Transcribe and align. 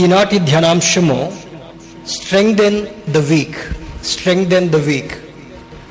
ఈనాటి 0.00 0.38
ధ్యానాంశము 0.38 1.16
strengthen 2.10 2.78
the 3.10 3.16
weak 3.16 3.58
strengthen 4.06 4.68
the 4.70 4.76
weak 4.76 5.14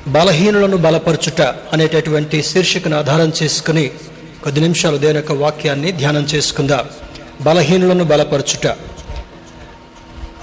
బలహీనులను 0.08 0.76
బలపరచుట 0.76 1.40
అనేటటువంటి 1.72 2.42
శీర్షికను 2.42 2.96
ఆధారం 2.98 3.32
చేసుకుని 3.42 3.90
కొద్ది 4.44 4.60
నిమిషాలు 4.60 4.96
దేని 4.96 5.18
యొక్క 5.18 5.32
వాక్యాన్ని 5.32 5.92
ధ్యానం 5.92 6.22
చేసుకుందాం. 6.22 6.84
బలహీనులను 7.40 8.04
బలపరచుట. 8.04 8.66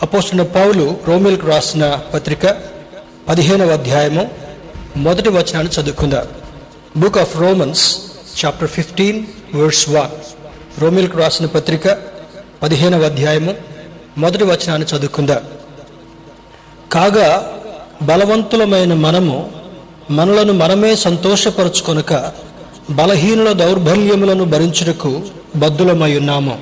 అపోస్తున్న 0.02 0.43
పౌలు 0.57 0.97
రోమిల్కు 1.07 1.47
రాసిన 1.47 1.99
పత్రిక 2.13 2.55
పదిహేనవ 3.29 3.71
అధ్యాయము 3.71 4.31
మొదటి 4.97 5.29
వచనాన్ని 5.29 5.81
చదువుకుందాం. 5.81 6.27
Book 6.97 7.18
of 7.18 7.38
Romans 7.38 7.86
chapter 8.39 8.70
fifteen 8.70 9.25
verse 9.55 9.89
one 9.89 10.13
రోమిల్కు 10.81 11.18
రాసిన 11.18 11.45
పత్రిక 11.45 11.88
పదిహేనవ 12.64 13.04
అధ్యాయము 13.04 13.55
మొదటి 14.18 14.44
వచనాన్ని 14.44 14.88
చదువుకుందాం. 14.88 15.39
కాగా 16.92 17.54
బలవంతులమైన 18.02 18.93
మనము 18.93 19.52
మనలను 20.11 20.54
మనమే 20.54 20.96
సంతోషపరచుకొనక 20.96 22.32
బలహీనుల 22.89 23.51
దౌర్బల్యములను 23.51 24.43
భరించుటకు 24.43 25.21
బద్దులమై 25.56 26.18
ఉన్నాము. 26.18 26.60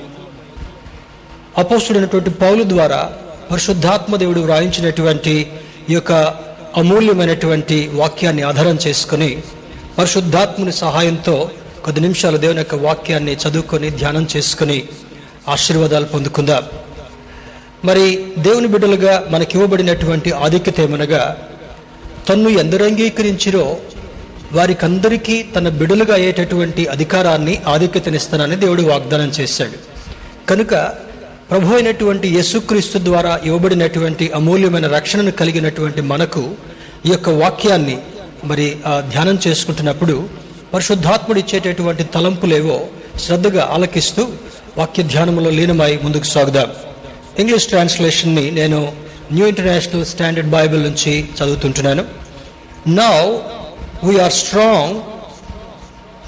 అపోస్తుడైనటువంటి 1.58 2.30
పౌలు 2.30 2.62
ద్వారా 2.68 3.12
పరిశుద్ధాత్మ 3.50 4.16
దేవుడు 4.16 4.40
వ్రాయించినటువంటి 4.40 5.52
ఈ 5.90 5.94
యొక్క 5.94 6.12
అమూల్యమైనటువంటి 6.76 7.90
వాక్యాన్ని 7.94 8.42
ఆధారం 8.42 8.78
చేసుకుని 8.86 9.42
పరిశుద్ధాత్ముని 9.98 10.72
సహాయంతో 10.72 11.50
కొద్ది 11.84 12.00
నిమిషాలు 12.00 12.36
దేవుని 12.36 12.58
యొక్క 12.58 12.74
వాక్యాన్ని 12.74 13.36
చదువుకొని 13.36 13.90
ధ్యానం 13.90 14.28
చేసుకుని 14.36 14.82
ఆశీర్వాదాలు 15.48 16.04
పొందుకుందాం. 16.04 16.64
మరి 17.84 18.24
దేవుని 18.38 18.68
బిడ్డలుగా 18.68 19.26
మనకివ్వబడినటువంటి 19.30 20.32
ఆధిక్యత 20.32 20.80
ఏమనగా 20.80 21.36
తన్ను 22.28 22.48
ఎందరు 22.48 22.84
అంగీకరించిరో 22.84 23.76
వారికందరికీ 24.52 25.42
తన 25.42 25.68
బిడలుగా 25.68 26.14
అయ్యేటటువంటి 26.14 26.86
అధికారాన్ని 26.86 27.62
ఆధిక్యతనిస్తానని 27.68 28.56
దేవుడు 28.56 28.82
వాగ్దానం 28.82 29.28
చేశాడు. 29.28 29.78
కనుక 30.48 30.74
ప్రభు 31.50 31.74
అయినటువంటి 31.74 32.28
యేసుక్రీస్తు 32.28 32.98
ద్వారా 32.98 33.40
ఇవ్వబడినటువంటి 33.44 34.30
అమూల్యమైన 34.34 34.86
రక్షణను 34.86 35.30
కలిగినటువంటి 35.30 36.00
మనకు 36.00 36.54
ఈ 37.06 37.10
యొక్క 37.10 37.28
వాక్యాన్ని 37.28 37.98
మరి 38.44 38.76
ఆ 38.86 39.00
ధ్యానం 39.00 39.38
చేసుకుంటున్నప్పుడు 39.46 40.28
పరిశుద్ధాత్ముడు 40.74 41.38
ఇచ్చేటటువంటి 41.38 42.04
తలంపులేవో 42.04 42.86
శ్రద్ధగా 43.20 43.68
ఆలకిస్తూ 43.72 44.28
వాక్య 44.78 45.02
ధ్యానంలో 45.02 45.50
లీనమై 45.50 45.98
ముందుకు 46.02 46.24
సాగుదాం. 46.24 46.70
ఇంగ్లీష్ 47.38 47.66
ట్రాన్స్లేషన్ని 47.66 48.50
నేను 48.50 48.92
న్యూ 49.32 49.46
ఇంటర్నేషనల్ 49.46 50.04
స్టాండర్డ్ 50.04 50.50
బైబిల్ 50.50 50.82
నుంచి 50.82 51.28
చదువుతుంటున్నాను. 51.38 52.04
Now 52.88 53.18
we are 54.04 54.32
strong 54.32 54.96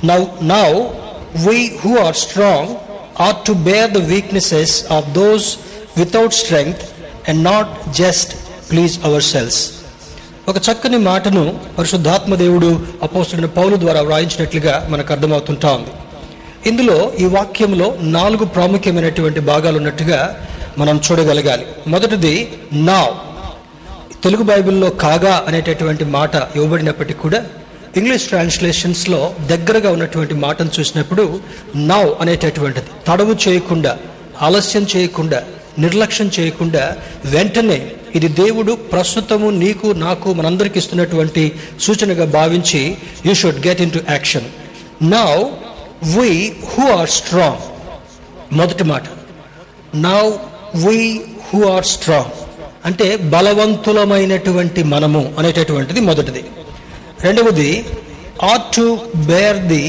now 0.06 0.24
now 0.42 0.70
we 1.46 1.78
who 1.84 1.98
are 1.98 2.16
strong 2.16 2.68
are 3.20 3.34
to 3.46 3.52
bear 3.52 3.90
the 3.90 3.96
weaknesses 3.96 4.92
of 4.92 5.08
those 5.10 5.56
without 5.96 6.34
strength 6.34 6.84
and 7.30 7.44
not 7.44 7.92
just 7.92 8.34
please 8.70 8.98
ourselves 9.22 9.70
ఒక 10.48 10.56
చక్కని 10.56 10.98
మాటను 10.98 11.60
పరిశుద్ధాత్మ 11.78 12.34
దేవుడు 12.34 12.86
అపోస్తుడిన 13.02 13.46
పౌలు 13.46 13.76
ద్వారా 13.76 14.00
వ్రాయించినట్లుగా 14.00 14.86
మనకు 14.90 15.12
అర్థమవుతుంటా 15.12 15.72
ఉంది. 15.72 15.90
ఇందులో 16.66 17.12
ఈ 17.20 17.24
వాక్యంలో 17.24 17.96
నాలుగు 18.00 18.44
ప్రాముఖ్యమైనటువంటి 18.44 19.40
భాగాలు 19.40 19.76
ఉన్నట్టుగా 19.76 20.42
మనం 20.78 21.00
చూడగలగాలి. 21.10 21.66
మొదటిది 21.86 22.50
నా 22.72 23.06
తెలుగు 24.22 24.42
బైబిల్లో 24.42 24.90
కాగా 24.90 25.44
అనేటటువంటి 25.48 26.04
మాట 26.04 26.34
ఇవ్వబడినప్పటికీ 26.56 27.20
కూడా 27.20 27.44
ఇంగ్లీష్ 27.96 28.26
ట్రాన్స్లేషన్స్లో 28.26 29.34
దగ్గరగా 29.46 29.92
ఉన్నటువంటి 29.92 30.34
మాటను 30.34 30.70
చూసినప్పుడు 30.80 31.40
నావ్ 31.76 32.10
అనేటటువంటిది 32.20 32.86
తడవు 33.06 33.36
చేయకుండా 33.48 33.98
ఆలస్యం 34.40 34.86
చేయకుండా 34.96 35.42
నిర్లక్ష్యం 35.78 36.30
చేయకుండా 36.40 36.96
వెంటనే 37.24 37.92
ఇది 38.14 38.28
దేవుడు 38.28 38.72
ప్రస్తుతము 38.72 39.50
నీకు 39.50 39.86
నాకు 39.86 40.32
మనందరికి 40.32 40.78
ఇస్తున్నటువంటి 40.78 41.52
సూచనగా 41.80 42.24
భావించి 42.24 42.96
you 43.26 43.34
should 43.34 43.66
get 43.66 43.80
into 43.90 44.00
action. 44.08 44.46
Now 45.02 45.50
we 46.14 46.30
who 46.70 46.84
are 46.98 47.10
strong 47.18 47.64
మొదటి 48.58 48.84
మాట. 48.90 49.04
Now 50.06 50.22
we 50.84 50.98
who 51.46 51.60
are 51.74 51.86
strong 51.94 52.34
అంటే 52.88 53.06
బలవంతులమైనటువంటి 53.34 54.82
మనము 54.92 55.22
అనేటటువంటిది 55.38 56.00
మొదటిది. 56.08 56.42
రెండవది 57.26 57.70
are 58.50 58.64
to 58.76 58.86
bear 59.30 59.58
the 59.72 59.84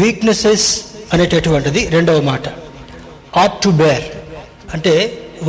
weaknesses 0.00 0.68
అనేటటువంటిది 1.12 1.80
రెండవ 1.96 2.20
మాట. 2.30 2.44
ఆర్ 3.42 3.54
టు 3.64 3.70
బేర్ 3.82 4.04
అంటే 4.74 4.94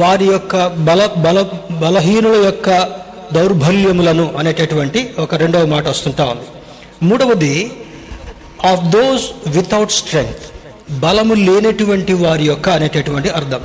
వారి 0.02 0.26
యొక్క 0.36 0.68
బల 0.88 1.02
బల 1.26 1.38
బలహీనుల 1.84 2.38
యొక్క 2.46 2.70
దౌర్బల్యములను 3.36 4.26
అనేటటువంటి 4.40 5.00
ఒక 5.24 5.36
రెండవ 5.36 5.66
మాట 5.76 5.86
వస్తుంటా 5.94 6.26
ఉంది. 6.34 6.48
మూడవది 7.08 7.54
ఆఫ్ 8.66 8.84
దోస్ 8.86 9.24
వితౌట్ 9.48 9.92
స్ట్రెంగ్త్ 9.92 10.46
బలము 11.00 11.34
లేనటువంటి 11.34 12.14
వారి 12.14 12.46
యొక్క 12.46 12.70
అనేటటువంటి 12.70 13.30
అర్థం. 13.30 13.62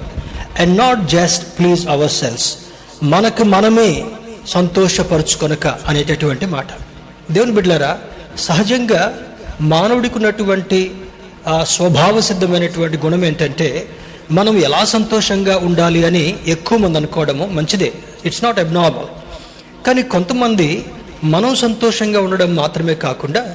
And 0.59 0.79
not 0.79 1.09
just 1.09 1.59
please 1.59 1.89
ourselves 2.11 2.57
మనకు 3.03 3.45
మనమే 3.45 4.05
సంతోషపరుచుకొనక 4.47 5.67
అనేటటువంటి 5.67 6.47
మాట. 6.47 6.67
దేవుని 7.31 7.53
బిడ్డలారా 7.53 7.99
సహజంగా 8.39 9.19
మానవుడికి 9.61 10.15
ఉన్నటువంటి 10.19 10.91
స్వభావ 11.63 12.21
సిద్ధమైనటువంటి 12.21 12.97
గుణం 12.97 13.25
ఏంటంటే 13.25 13.89
మనం 14.31 14.59
ఎలా 14.59 14.85
సంతోషంగా 14.85 15.57
ఉండాలి 15.57 16.05
అని 16.07 16.39
ఎక్కువ 16.47 16.79
మంది 16.79 16.99
అనుకోవడము 16.99 17.47
మంచిదే. 17.47 17.93
ఇట్స్ 18.25 18.45
నాట్ 18.45 18.59
అబ్నార్మల్ 18.59 19.07
కానీ 19.87 20.03
కొంతమంది 20.03 20.85
మనం 21.25 21.57
సంతోషంగా 21.57 22.21
ఉండడం 22.21 22.55
మాత్రమే 22.57 22.95
కాకుండా 22.95 23.55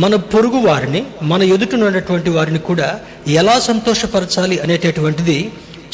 మన 0.00 0.14
పొరుగు 0.32 0.58
వారిని 0.58 1.00
మన 1.30 1.42
ఎదుటనున్నటువంటి 1.54 2.30
వారిని 2.30 2.58
కూడా 2.58 2.88
ఎలా 3.40 3.58
సంతోషపరచాలి 3.68 4.58
అనేటటువంటిది 4.58 5.36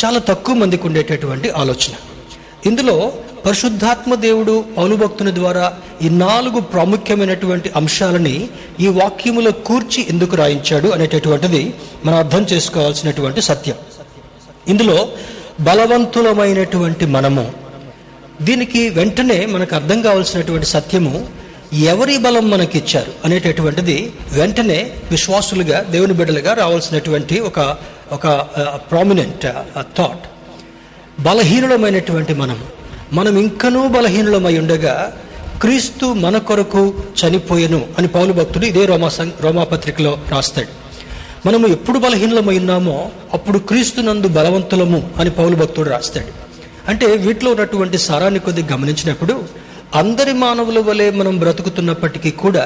చాలా 0.01 0.19
తక్కువ 0.31 0.55
మందికి 0.55 0.87
ఉండేటటువంటి 0.87 1.49
ఆలోచన. 1.51 1.95
ఇందులో 2.67 2.97
పరిశుద్ధాత్మ 3.47 4.15
దేవుడు 4.15 4.65
పౌలుభక్తుని 4.77 5.35
ద్వారా 5.35 5.65
ఈ 6.03 6.09
నాలుగు 6.25 6.61
ప్రాముఖ్యమైనటువంటి 6.61 7.71
అంశాలని 7.77 8.37
ఈ 8.81 8.89
వాక్యములో 9.01 9.53
కూర్చి 9.69 10.07
ఎందుకు 10.11 10.37
రాయించాడు 10.37 10.89
అనేటటువంటిది 10.89 11.63
మనం 12.05 12.17
అర్థం 12.19 12.43
చేసుకోవాల్సినటువంటి 12.53 13.43
సత్యం. 13.43 13.79
ఇందులో 14.69 14.99
బలవంతులమైనటువంటి 15.61 17.07
మనము 17.07 17.45
దీనికి 18.43 18.89
వెంటనే 18.89 19.47
మనకు 19.47 19.75
అర్థం 19.75 20.03
కావాల్సినటువంటి 20.03 20.67
సత్యము 20.67 21.15
ఎవరి 21.73 22.19
బలం 22.19 22.51
మనకి 22.51 22.79
ఇచ్చారు 22.79 23.13
అనేటటువంటిది 23.25 24.13
వెంటనే 24.33 24.93
విశ్వాసులుగా 25.11 25.81
దేవుని 25.81 26.13
బిడ్డలుగా 26.13 26.55
రావాల్సినటువంటి 26.55 27.41
ఒక 27.41 27.77
ఒక 28.13 28.27
ప్రామినెంట్ 28.91 29.43
థాట్ 29.97 30.27
బలహీనులమైనటువంటి 31.21 32.35
మనం 32.35 32.65
మనం 33.13 33.39
ఇంకనూ 33.39 33.89
బలహీనులమై 33.89 34.59
ఉండగా 34.59 35.13
క్రీస్తు 35.61 36.07
మన 36.07 36.39
కొరకు 36.39 36.95
చనిపోయెను 37.15 37.87
అని 37.99 38.09
పౌలు 38.09 38.33
భక్తుడు 38.33 38.67
ఇదే 38.67 38.87
రోమా 38.87 39.09
సం- 39.09 39.31
రోమాపత్రికలో 39.41 40.19
రాస్తాడు. 40.29 40.69
మనము 41.49 41.67
ఎప్పుడు 41.67 41.99
బలహీనలమై 41.99 42.59
ఉన్నామో 42.59 43.11
అప్పుడు 43.33 43.59
క్రీస్తునందు 43.59 44.29
బలవంతులము 44.29 45.11
అని 45.21 45.31
పౌలు 45.31 45.57
భక్తుడు 45.57 45.91
రాస్తాడు. 45.91 46.27
అంటే 46.89 47.07
వీటిలో 47.07 47.51
ఉన్నటువంటి 47.51 47.99
సారాన్ని 47.99 48.41
కొద్దిగా 48.41 48.69
గమనించినప్పుడు 48.73 49.45
అందరి 50.01 50.33
మానవుల 50.43 50.79
వలె 50.87 51.05
మనం 51.19 51.35
బ్రతుకుతున్నప్పటికీ 51.43 52.31
కూడా 52.43 52.65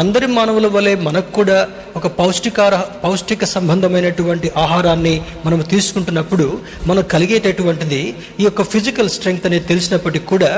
అందరి 0.00 0.26
మానవుల 0.36 0.66
వలె 0.74 0.92
మనకు 1.06 1.30
కూడా 1.38 1.56
ఒక 1.98 2.06
పౌష్టికార 2.18 2.74
పౌష్టిక 3.04 3.44
సంబంధమైనటువంటి 3.54 4.48
ఆహారాన్ని 4.64 5.14
మనం 5.46 5.60
తీసుకుంటున్నప్పుడు 5.72 6.46
మనకు 6.90 7.08
కలిగేటటువంటిది 7.14 8.02
ఈ 8.40 8.44
యొక్క 8.48 8.62
ఫిజికల్ 8.72 9.10
స్ట్రెంగ్త్ 9.16 9.46
అనేది 9.48 9.66
తెలిసినప్పటికీ 9.72 10.26
కూడా 10.34 10.52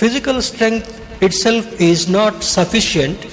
physical 0.00 0.42
strength 0.50 0.90
itself 1.44 1.70
is 1.88 2.04
not 2.18 2.40
sufficient 2.56 3.24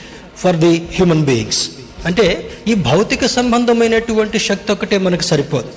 for 0.44 0.60
the 0.66 0.74
human 0.98 1.26
beings. 1.32 1.64
అంటే 2.10 2.28
ఈ 2.72 2.76
భౌతిక 2.90 3.26
సంబంధమైనటువంటి 3.38 4.40
శక్తి 4.50 4.72
ఒకటే 4.76 4.98
మనకు 5.08 5.26
సరిపోదు. 5.32 5.72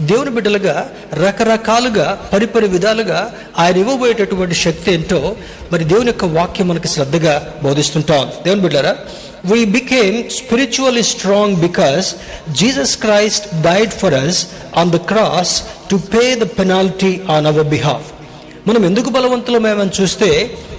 దేవుని 0.00 0.30
బిడ్డలుగా 0.30 0.74
రకరకాలుగా 1.14 2.18
పరిపరి 2.32 2.68
విధాలుగా 2.68 3.18
ఆయన 3.58 3.76
ఇవ్వబోయేటటువంటి 3.76 4.54
శక్తి 4.54 4.92
ఏంటో 4.92 5.36
మరి 5.72 5.84
దేవుని 5.84 6.06
యొక్క 6.06 6.24
వాక్యం 6.24 6.68
మనకి 6.68 6.88
శ్రద్ధగా 6.88 7.34
బోధిస్తుంటాం. 7.62 8.30
దేవుని 8.44 8.60
బిడ్డరా 8.60 8.96
we 9.44 9.64
became 9.64 10.30
spiritually 10.30 11.02
strong 11.02 11.56
because 11.56 12.08
Jesus 12.52 12.96
Christ 12.96 13.62
died 13.62 13.90
for 13.90 14.14
us 14.14 14.40
on 14.76 14.90
the 14.90 14.96
cross 14.96 15.54
to 15.90 15.96
pay 16.12 16.34
the 16.34 16.46
penalty 16.58 17.20
on 17.30 17.46
our 17.46 17.66
behalf 17.66 18.08
మనం 18.66 18.84
ఎందుకు 18.84 19.10
బలవంతులమేమని 19.10 19.90
చూస్తే 20.00 20.30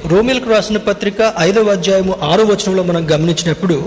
రోమిల్కు 0.06 0.50
రాసిన 0.50 0.78
పత్రిక 0.78 1.34
ఐదవ 1.40 1.72
అధ్యాయము 1.72 2.18
ఆరో 2.24 2.44
వచనంలో 2.44 2.84
మనం 2.84 3.12
గమనించినప్పుడు 3.12 3.78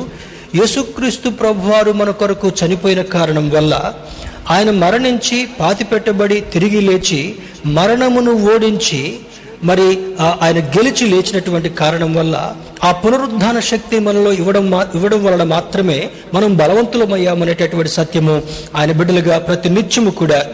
యేసుక్రీస్తు 0.55 1.29
ప్రభువారు 1.31 1.93
మన 1.93 2.11
కొరకు 2.11 2.53
చనిపోయిన 2.61 3.03
కారణం 3.03 3.51
వల్ల 3.51 3.75
ఆయన 4.51 4.71
మరణించి 4.71 5.49
పాతి 5.61 5.85
పెట్టబడి 5.85 6.41
తిరిగి 6.41 6.81
లేచి 6.81 7.35
మరణమును 7.67 8.55
ఓడించి 8.55 9.19
మరి 9.65 9.99
ఆ 10.21 10.37
ఆయన 10.43 10.59
గెలిచి 10.59 11.07
లేచినటువంటి 11.07 11.69
కారణం 11.69 12.15
వల్ల 12.15 12.55
ఆ 12.85 12.93
పునరుద్ధాన 12.93 13.61
శక్తి 13.61 13.99
మనలో 13.99 14.33
ఇవ్వడం 14.33 14.71
మా- 14.71 14.87
ఇవ్వడం 14.95 15.25
వలన 15.25 15.43
మాత్రమే 15.43 16.11
మనం 16.35 16.57
బలవంతులమయ్యామనేటటువంటి 16.57 17.91
సత్యము 17.91 18.43
ఆయన 18.77 18.93
బిడ్డలుగా 18.93 19.39
ప్రతి 19.39 19.69
నిత్యము 19.69 20.11
కూడా 20.11 20.47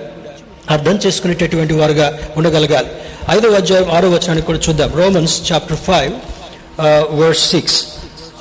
అర్థం 0.70 0.98
చేసుకునేటటువంటి 1.06 1.74
వారుగా 1.74 2.18
ఉండగలగాలి. 2.36 2.88
ఐదవ 3.30 3.52
అధ్యాయం 3.52 3.90
ఆరో 3.90 4.10
వచనాన్ని 4.10 4.42
కూడా 4.42 4.58
చూద్దాం. 4.68 4.92
Romans 4.94 5.52
chapter 5.52 5.76
five 5.76 6.12
verse 7.20 7.50
six. 7.50 7.84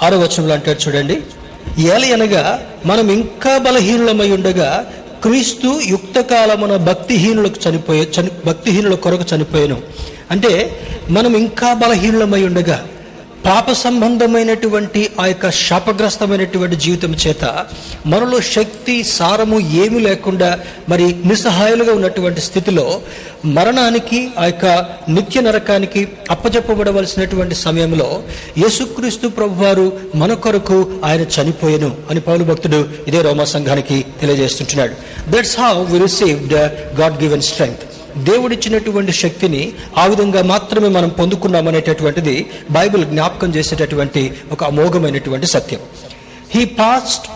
ఆరో 0.04 0.20
వచనంలో 0.20 0.54
అంటారు 0.54 0.80
చూడండి. 0.88 1.22
ఏలయనగా 1.80 2.14
అనగా 2.14 2.66
మనం 2.86 3.12
ఇంకా 3.12 3.58
బలహీనులమై 3.58 4.32
ఉండగా 4.32 4.92
క్రీస్తు 5.24 5.82
యుక్త 5.88 6.20
కాలమున 6.20 6.76
భక్తిహీనులకు 6.76 7.70
చనిపోయే 7.70 8.08
చని 8.16 8.32
భక్తిహీనుల 8.46 8.96
కొరకు 8.96 9.26
చనిపోయాను. 9.36 9.78
అంటే 10.32 10.52
మనం 11.10 11.34
ఇంకా 11.38 11.74
బలహీనులమై 11.74 12.44
ఉండగా 12.44 12.78
పాప 13.46 13.72
సంబంధమైనటువంటి 13.72 15.10
ఆ 15.20 15.26
యొక్క 15.26 15.50
శాపగ్రస్తమైనటువంటి 15.60 16.76
జీవితం 16.76 17.12
చేత 17.14 17.46
మనలో 18.06 18.42
శక్తి 18.42 19.04
సారము 19.04 19.60
ఏమీ 19.60 20.00
లేకుండా 20.00 20.50
మరి 20.90 21.16
నిస్సహాయాలుగా 21.26 21.94
ఉన్నటువంటి 21.94 22.42
స్థితిలో 22.42 22.86
మరణానికి 23.46 24.32
ఆ 24.40 24.46
యొక్క 24.46 24.66
నిత్య 25.10 25.42
నరకానికి 25.42 26.02
అప్పచెప్పబడవలసినటువంటి 26.32 27.56
సమయంలో 27.56 28.10
యేసుక్రీస్తు 28.58 29.28
ప్రభువారు 29.28 29.86
మన 30.16 30.34
కొరకు 30.34 30.78
ఆయన 31.06 31.22
చనిపోయెను 31.36 31.96
అని 32.10 32.20
పౌలు 32.20 32.44
భక్తుడు 32.44 32.90
ఇదే 33.08 33.22
రోమా 33.22 33.44
సంఘానికి 33.46 34.06
తెలియజేస్తుంటున్నాడు. 34.22 34.94
That's 35.30 35.60
how 35.60 35.84
we 35.84 36.00
received 36.00 36.54
God 37.02 37.24
given 37.24 37.42
strength 37.42 37.86
దేవుడిచ్చినటువంటి 38.18 39.12
శక్తిని 39.12 39.74
ఆ 39.98 40.06
విధంగా 40.06 40.44
మాత్రమే 40.44 40.88
మనం 40.88 41.10
పొందుకున్నామనేటటువంటిది 41.10 42.50
బైబిల్ 42.72 43.06
జ్ఞాపకం 43.06 43.56
చేసేటటువంటి 43.56 44.34
ఒక 44.52 44.64
అమోఘమైనటువంటి 44.64 45.48
సత్యం. 45.48 45.80
He 46.56 46.66
passed 46.66 47.28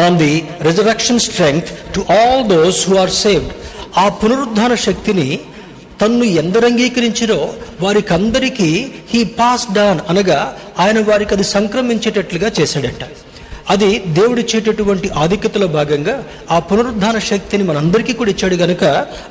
on 0.00 0.18
the 0.18 0.44
resurrection 0.62 1.20
strength 1.20 1.94
to 1.94 2.12
all 2.12 2.48
those 2.48 2.90
who 2.90 2.96
are 2.96 3.10
saved 3.10 3.52
ఆ 3.96 4.08
పునరుద్ధాన 4.08 4.74
శక్తిని 4.74 5.38
తన్ను 6.00 6.24
ఎందరు 6.24 6.66
అంగీకరించిరో 6.66 7.54
వారికి 7.80 8.14
అందరికీ 8.14 8.92
హీ 9.10 9.24
పాస్ 9.24 9.72
డాన్ 9.72 10.00
అనగా 10.08 10.58
ఆయన 10.78 11.00
వారికి 11.00 11.34
అది 11.34 11.44
సంక్రమించేటట్లుగా 11.44 12.50
చేశాడంట. 12.60 13.04
అది 13.68 13.98
దేవుడిచ్చేటటువంటి 14.18 15.08
ఆధిక్యతలో 15.22 15.66
భాగంగా 15.66 16.14
ఆ 16.50 16.58
పునరుద్ధాన 16.58 17.18
శక్తిని 17.18 17.64
మనందరికీ 17.64 18.12
కూడా 18.12 18.30
ఇచ్చాడు 18.30 18.54
గనుక 18.54 18.82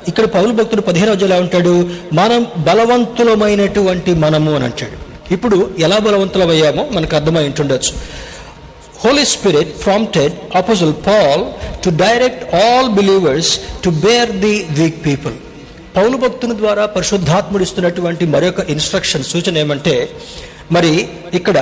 ఇక్కడ 0.08 0.24
పౌలు 0.24 0.52
భక్తుడు 0.52 0.80
పదిహేను 0.80 1.10
రోజులు 1.12 1.26
ఎలా 1.26 1.38
ఉంటాడు? 1.40 1.74
మనం 2.12 2.46
బలవంతులమైనటువంటి 2.68 4.14
మనము 4.14 4.54
అని 4.54 4.64
అంటాడు. 4.64 4.96
ఇప్పుడు 5.30 5.70
ఎలా 5.78 5.98
బలవంతులమయ్యామో 5.98 6.88
మనకు 6.92 7.16
అర్థమై 7.16 7.44
ఉంటుండొచ్చు. 7.44 7.92
Holy 9.04 9.24
Spirit 9.24 9.84
prompted 9.84 10.32
apostle 10.54 10.94
Paul 11.06 11.44
to 11.84 11.90
direct 11.90 12.54
all 12.54 12.90
believers 12.90 13.52
to 13.84 13.90
bear 13.90 14.30
the 14.30 14.66
weak 14.70 15.04
people 15.04 15.36
Paul 15.96 16.16
భక్తుని 16.16 16.56
ద్వారా 16.56 16.86
పరిశుద్ధాత్ముడు 16.86 17.62
ఇస్తున్నటువంటి 17.62 18.26
మరొక 18.26 18.60
ఇన్స్ట్రక్షన్ 18.70 19.24
సూచన 19.24 19.58
ఏమంటే 19.58 19.94
మరి 20.72 20.92
ఇక్కడ 21.34 21.58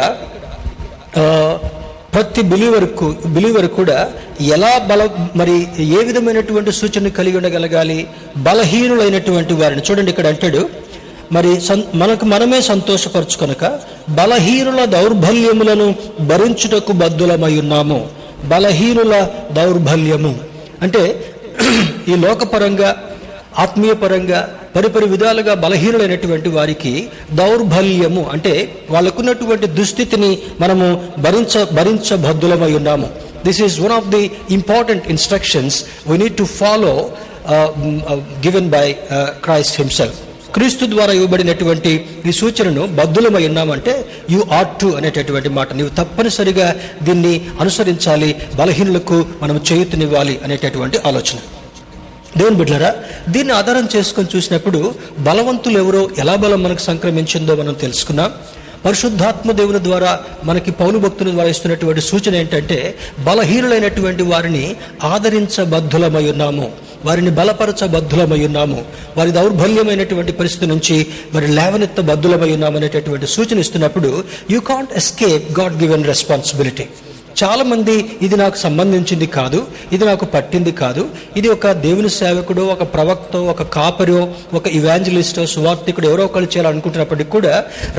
ప్రతి 2.19 2.43
బిలీవర్కు 2.43 3.17
బిలీవర్ 3.27 3.67
కూడా 3.67 4.11
ఎలా 4.41 4.79
బల 4.79 5.09
మరి 5.37 5.85
ఏ 5.85 6.05
విధమైనటువంటి 6.05 6.73
సూచన 6.73 7.09
కలిగి 7.09 7.37
ఉండగలగాలి? 7.37 8.07
బలహీనులైనటువంటి 8.37 9.55
వారిని. 9.55 9.83
చూడండి 9.91 10.11
ఇక్కడ 10.11 10.27
అంటాడు 10.27 10.69
మరి 11.33 11.61
సన్ 11.61 11.83
మనకు 11.95 12.25
మనమే 12.25 12.61
సంతోషపరచుకొనక 12.61 13.81
బలహీనుల 14.09 14.85
దౌర్బల్యములను 14.85 15.95
భరించుటకు 16.21 16.93
బద్దులమై 16.93 17.61
ఉన్నాము. 17.61 18.11
బలహీనుల 18.45 19.29
దౌర్బల్యము 19.53 20.35
అంటే 20.83 21.35
ఈ 22.09 22.15
లోకపరంగా 22.15 22.97
ఆత్మీయపరంగా 23.59 24.58
పరిపరి 24.77 25.07
విధాలుగా 25.15 25.55
బలహీనులైనటువంటి 25.65 26.49
వారికి 26.49 26.93
దౌర్బల్యము 27.41 28.23
అంటే 28.35 28.55
వాళ్ళకున్నటువంటి 28.91 29.67
దుస్థితిని 29.79 30.31
మనము 30.61 30.87
భరించ 31.19 31.65
భరించబద్దులమై 31.79 32.73
ఉన్నాము. 32.73 33.09
This 33.47 33.61
is 33.67 33.81
one 33.81 33.93
of 33.99 34.09
the 34.15 34.23
important 34.51 35.09
instructions 35.15 35.79
we 36.09 36.17
need 36.23 36.37
to 36.37 36.47
follow 36.61 36.95
given 38.47 38.71
by 38.77 38.87
Christ 39.45 39.77
himself 39.81 40.19
క్రీస్తు 40.55 40.85
ద్వారా 40.87 41.13
ఇవ్వబడినటువంటి 41.13 41.91
ఈ 42.29 42.33
సూచనను 42.33 42.83
బద్దులమై 42.99 43.43
ఉన్నామంటే 43.47 43.93
యు 44.31 44.41
ఆట్ 44.59 44.73
టు 44.81 44.89
అనేటటువంటి 44.99 45.49
మాట. 45.49 45.69
నీవు 45.79 45.93
తప్పనిసరిగా 45.99 46.69
దీన్ని 47.03 47.35
అనుసరించాలి 47.61 48.31
బలహీనులకు 48.61 49.19
మనం 49.43 49.57
చేయుతనివ్వాలి 49.69 50.35
అనేటటువంటి 50.45 50.99
ఆలోచన. 51.09 51.39
దేవుని 52.37 52.57
బిడ్డలారా 52.57 52.95
దీన్ని 53.29 53.55
ఆధారం 53.55 53.89
చేసుకొని 53.97 54.37
చూసినప్పుడు 54.37 54.95
బలవంతులు 55.19 55.79
ఎవరో 55.79 56.11
ఎలా 56.19 56.35
బలం 56.35 56.63
మనకు 56.63 56.79
సంక్రమించిందో 56.79 57.55
మనం 57.57 57.73
తెలుసుకున్నాం 57.73 58.33
పరిశుద్ధాత్మ 58.85 59.53
దేవుని 59.53 59.85
ద్వారా 59.85 60.21
మనకి 60.45 60.71
పౌలు 60.71 60.99
భక్తుల 60.99 61.31
ద్వారా 61.31 61.51
ఇస్తున్నటువంటి 61.51 62.01
సూచన 62.01 62.35
ఏంటంటే 62.35 62.95
బలహీనులైనటువంటి 63.19 64.23
వారిని 64.23 64.77
ఆదరించబద్ధులమై 65.05 66.31
ఉన్నాము. 66.31 66.71
వారిని 67.05 67.31
బలపరచబద్ధులమై 67.31 68.47
ఉన్నాము. 68.47 68.85
వారి 69.17 69.31
దౌర్బల్యమైనటువంటి 69.31 70.33
పరిస్థితి 70.33 70.67
నుంచి 70.67 71.07
వారి 71.35 71.47
లేవనెత్తబద్ధులమై 71.47 72.53
ఉన్నాము 72.53 72.77
అనేటటువంటి 72.77 73.27
సూచన 73.27 73.59
ఇస్తున్నప్పుడు 73.59 74.25
you 74.51 74.61
can't 74.61 74.93
escape 74.93 75.61
God 75.61 75.83
given 75.83 76.05
responsibility 76.05 76.87
చాలా 77.39 77.65
మంది 77.73 77.95
ఇది 78.27 78.37
నాకు 78.43 78.57
సంబంధించింది 78.65 79.27
కాదు 79.37 79.59
ఇది 79.95 80.05
నాకు 80.05 80.25
పట్టింది 80.35 80.73
కాదు. 80.83 81.03
ఇది 81.39 81.49
ఒక 81.49 81.73
దేవుని 81.85 82.11
సేవకుడు 82.19 82.63
ఒక 82.75 82.83
ప్రవక్త 82.95 83.37
ఒక 83.53 83.63
కాపరో 83.77 84.21
ఒక 84.59 84.67
ఇవాంజలిస్టో 84.79 85.43
సువార్థికుడు 85.55 86.07
ఎవరో 86.11 86.25
ఒకరు 86.29 86.49
చేయాలనుకుంటున్నప్పటికీ 86.55 87.31
కూడా 87.37 87.55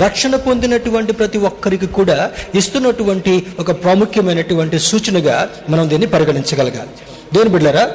రక్షణ 0.05 0.35
పొందినటువంటి 0.47 1.13
ప్రతి 1.13 1.41
ఒక్కరికి 1.49 1.89
కూడా 1.99 2.17
ఇస్తున్నటువంటి 2.61 3.33
ఒక 3.59 3.71
ప్రాముఖ్యమైనటువంటి 3.83 4.79
సూచనగా 4.89 5.37
మనం 5.69 5.85
దీన్ని 5.89 6.07
పరిగణించగలగాలి. 6.15 6.91
దేని 7.33 7.49
బిడ్డరా 7.55 7.85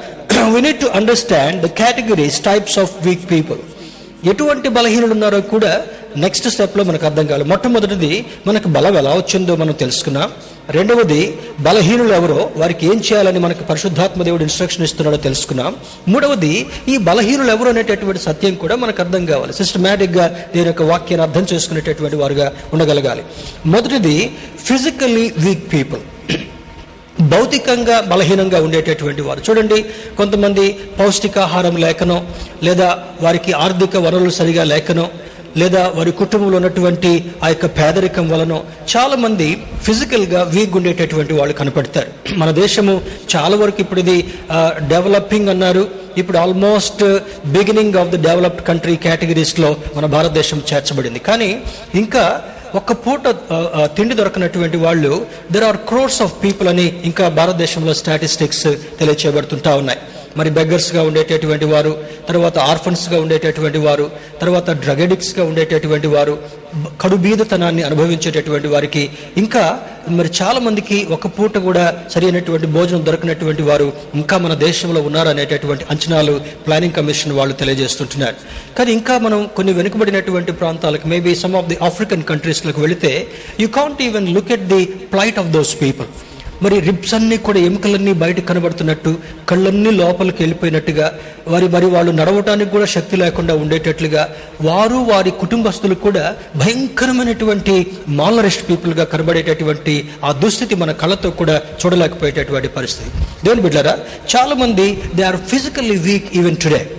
we 0.54 0.60
need 0.60 0.80
to 0.80 0.90
understand 0.98 1.58
the 1.66 1.70
categories 1.80 2.40
types 2.48 2.78
of 2.84 2.94
weak 3.06 3.26
people 3.32 3.62
ఎటువంటి 4.32 4.68
బలహీనులు 4.76 5.12
ఉన్నారో 5.12 5.40
కూడా 5.54 5.72
నెక్స్ట్ 6.16 6.48
స్టెప్లో 6.48 6.84
మనకు 6.84 7.06
అర్థం 7.06 7.26
కావాలి. 7.26 7.44
మొట్టమొదటిది 7.44 8.26
మనకు 8.46 8.68
బలం 8.68 8.96
ఎలా 8.96 9.14
వచ్చిందో 9.14 9.56
మనం 9.56 9.72
తెలుసుకున్నాం 9.72 10.30
రెండవది 10.70 11.38
బలహీనులు 11.60 12.14
ఎవరో 12.14 12.50
వారికి 12.56 12.86
ఏం 12.86 13.02
చేయాలని 13.12 13.38
మనకు 13.38 13.64
పరిశుద్ధాత్మ 13.64 14.22
దేవుడు 14.22 14.42
ఇన్స్ట్రక్షన్ 14.42 14.84
ఇస్తున్నాడో 14.84 15.16
తెలుసుకున్నాం 15.16 15.76
మూడవది 16.08 16.66
ఈ 16.88 16.96
బలహీనులు 16.96 17.50
ఎవరు 17.50 17.68
అనేటటువంటి 17.68 18.22
సత్యం 18.22 18.54
కూడా 18.54 18.76
మనకు 18.76 19.02
అర్థం 19.02 19.26
కావాలి. 19.26 19.52
సిస్టమేటిక్గా 19.52 20.28
దీని 20.54 20.66
యొక్క 20.66 20.82
వాక్యాన్ని 20.82 21.26
అర్థం 21.26 21.46
చేసుకునేటటువంటి 21.54 22.16
వారుగా 22.16 22.52
ఉండగలగాలి. 22.72 23.24
మొదటిది 23.66 24.32
ఫిజికల్లీ 24.64 25.32
వీక్ 25.38 25.72
పీపుల్ 25.72 26.00
భౌతికంగా 27.20 28.00
బలహీనంగా 28.00 28.62
ఉండేటటువంటి 28.62 29.22
వారు. 29.22 29.40
చూడండి 29.50 29.82
కొంతమంది 30.16 30.72
పౌష్టికాహారం 30.72 31.76
లేకనో 31.76 32.24
లేదా 32.62 32.98
వారికి 33.20 33.52
ఆర్థిక 33.52 33.96
వనరులు 33.96 34.30
సరిగా 34.30 34.64
లేకనో 34.64 35.08
లేదా 35.60 35.82
వారి 35.96 36.12
కుటుంబంలో 36.20 36.56
ఉన్నటువంటి 36.60 37.10
ఆ 37.44 37.48
యొక్క 37.52 37.66
పేదరికం 37.78 38.26
వలనో 38.32 38.58
చాలా 38.92 39.16
మంది 39.24 39.48
ఫిజికల్గా 39.86 40.40
వీక్ 40.54 40.76
ఉండేటటువంటి 40.80 41.34
వాళ్ళు 41.38 41.54
కనపడతారు. 41.60 42.10
మన 42.40 42.50
దేశము 42.62 42.94
చాలా 43.34 43.56
వరకు 43.62 43.80
ఇప్పుడు 43.84 44.00
ఇది 44.04 44.16
డెవలపింగ్ 44.94 45.52
అన్నారు. 45.54 45.84
ఇప్పుడు 46.22 46.38
almost 46.44 47.04
beginning 47.58 47.96
of 48.02 48.10
the 48.14 48.18
developed 48.28 48.66
country 48.70 48.96
కేటగిరీస్లో 49.04 49.70
మన 49.96 50.06
భారతదేశం 50.16 50.58
చేర్చబడింది. 50.72 51.22
కానీ 51.28 51.50
ఇంకా 52.02 52.24
ఒక్క 52.78 52.92
పూట 53.04 53.22
తిండి 53.96 54.14
దొరకనటువంటి 54.20 54.78
వాళ్ళు 54.84 55.12
there 55.54 55.66
are 55.66 55.78
crores 55.90 56.20
of 56.24 56.32
people 56.44 56.68
అని 56.72 56.86
ఇంకా 57.08 57.24
భారతదేశంలో 57.38 57.92
స్టాటిస్టిక్స్ 58.00 58.66
తెలియచేయబడుతుంటా 59.00 59.72
ఉన్నాయి. 59.82 60.00
మరి 60.36 60.50
బెగ్గర్స్గా 60.50 61.02
ఉండేటటువంటి 61.02 61.64
వారు 61.64 61.92
తర్వాత 62.28 62.58
ఆర్ఫన్స్గా 62.58 63.20
ఉండేటటువంటి 63.20 63.78
వారు 63.78 64.10
తర్వాత 64.40 64.70
డ్రగ్గా 64.70 65.44
ఉండేటటువంటి 65.44 66.06
వారు 66.06 66.38
కడుబీదతనాన్ని 67.00 67.82
అనుభవించేటటువంటి 67.82 68.68
వారికి 68.68 69.10
ఇంకా 69.36 69.78
మరి 70.08 70.30
చాలామందికి 70.42 71.06
ఒక 71.10 71.26
పూట 71.26 71.58
కూడా 71.58 71.84
సరైనటువంటి 72.14 72.66
భోజనం 72.66 73.06
దొరకనటువంటి 73.06 73.62
వారు 73.62 73.92
ఇంకా 74.14 74.38
మన 74.38 74.54
దేశంలో 74.54 75.00
ఉన్నారనేటటువంటి 75.00 75.84
అంచనాలు 75.90 76.40
ప్లానింగ్ 76.66 76.92
కమిషన్ 76.92 77.32
వాళ్ళు 77.32 77.54
తెలియజేస్తుంటున్నారు. 77.54 78.36
కానీ 78.78 78.92
ఇంకా 78.92 79.18
మనం 79.18 79.48
కొన్ని 79.56 79.72
వెనుకబడినటువంటి 79.72 80.52
ప్రాంతాలకు 80.52 81.08
maybe 81.08 81.34
some 81.34 81.56
of 81.56 81.66
the 81.66 81.78
African 81.82 82.22
కంట్రీస్లకు 82.22 82.80
వెళితే 82.80 83.28
you 83.60 83.68
can't 83.68 84.02
even 84.02 84.28
look 84.28 84.52
at 84.52 84.68
the 84.68 84.84
plight 84.84 85.38
of 85.38 85.48
those 85.48 85.82
people 85.82 86.06
మరి 86.62 86.80
రిబ్స్ 86.80 87.14
అన్నీ 87.14 87.36
కూడా 87.36 87.58
ఎముకలన్నీ 87.58 88.12
బయట 88.12 88.40
కనబడుతున్నట్టు 88.40 89.18
కళ్ళన్నీ 89.48 89.90
లోపలికి 89.90 90.42
వెళ్ళిపోయినట్టుగా 90.42 91.18
వారి 91.48 91.68
మరి 91.68 91.86
వాళ్ళు 91.86 92.12
నడవటానికి 92.12 92.70
కూడా 92.70 92.84
శక్తి 92.84 93.16
లేకుండా 93.16 93.54
ఉండేటట్లుగా 93.54 94.34
వారు 94.62 94.94
వారి 94.94 95.30
కుటుంబస్తులు 95.30 95.94
కూడా 95.94 96.36
భయంకరమైనటువంటి 96.56 97.86
మాలరెస్ట్ 98.08 98.68
పీపుల్గా 98.70 99.04
కనబడేటటువంటి 99.04 100.08
ఆ 100.24 100.32
దుస్థితి 100.32 100.74
మన 100.74 100.92
కళ్ళతో 100.92 101.30
కూడా 101.30 101.62
చూడలేకపోయేటటువంటి 101.86 102.68
పరిస్థితి. 102.68 103.10
దేవుని 103.44 103.62
బిడ్డారా 103.62 103.98
చాలామంది 104.36 105.02
they 105.14 105.22
are 105.22 105.36
physically 105.36 105.96
weak 105.96 106.36
even 106.36 106.56
today. 106.56 106.90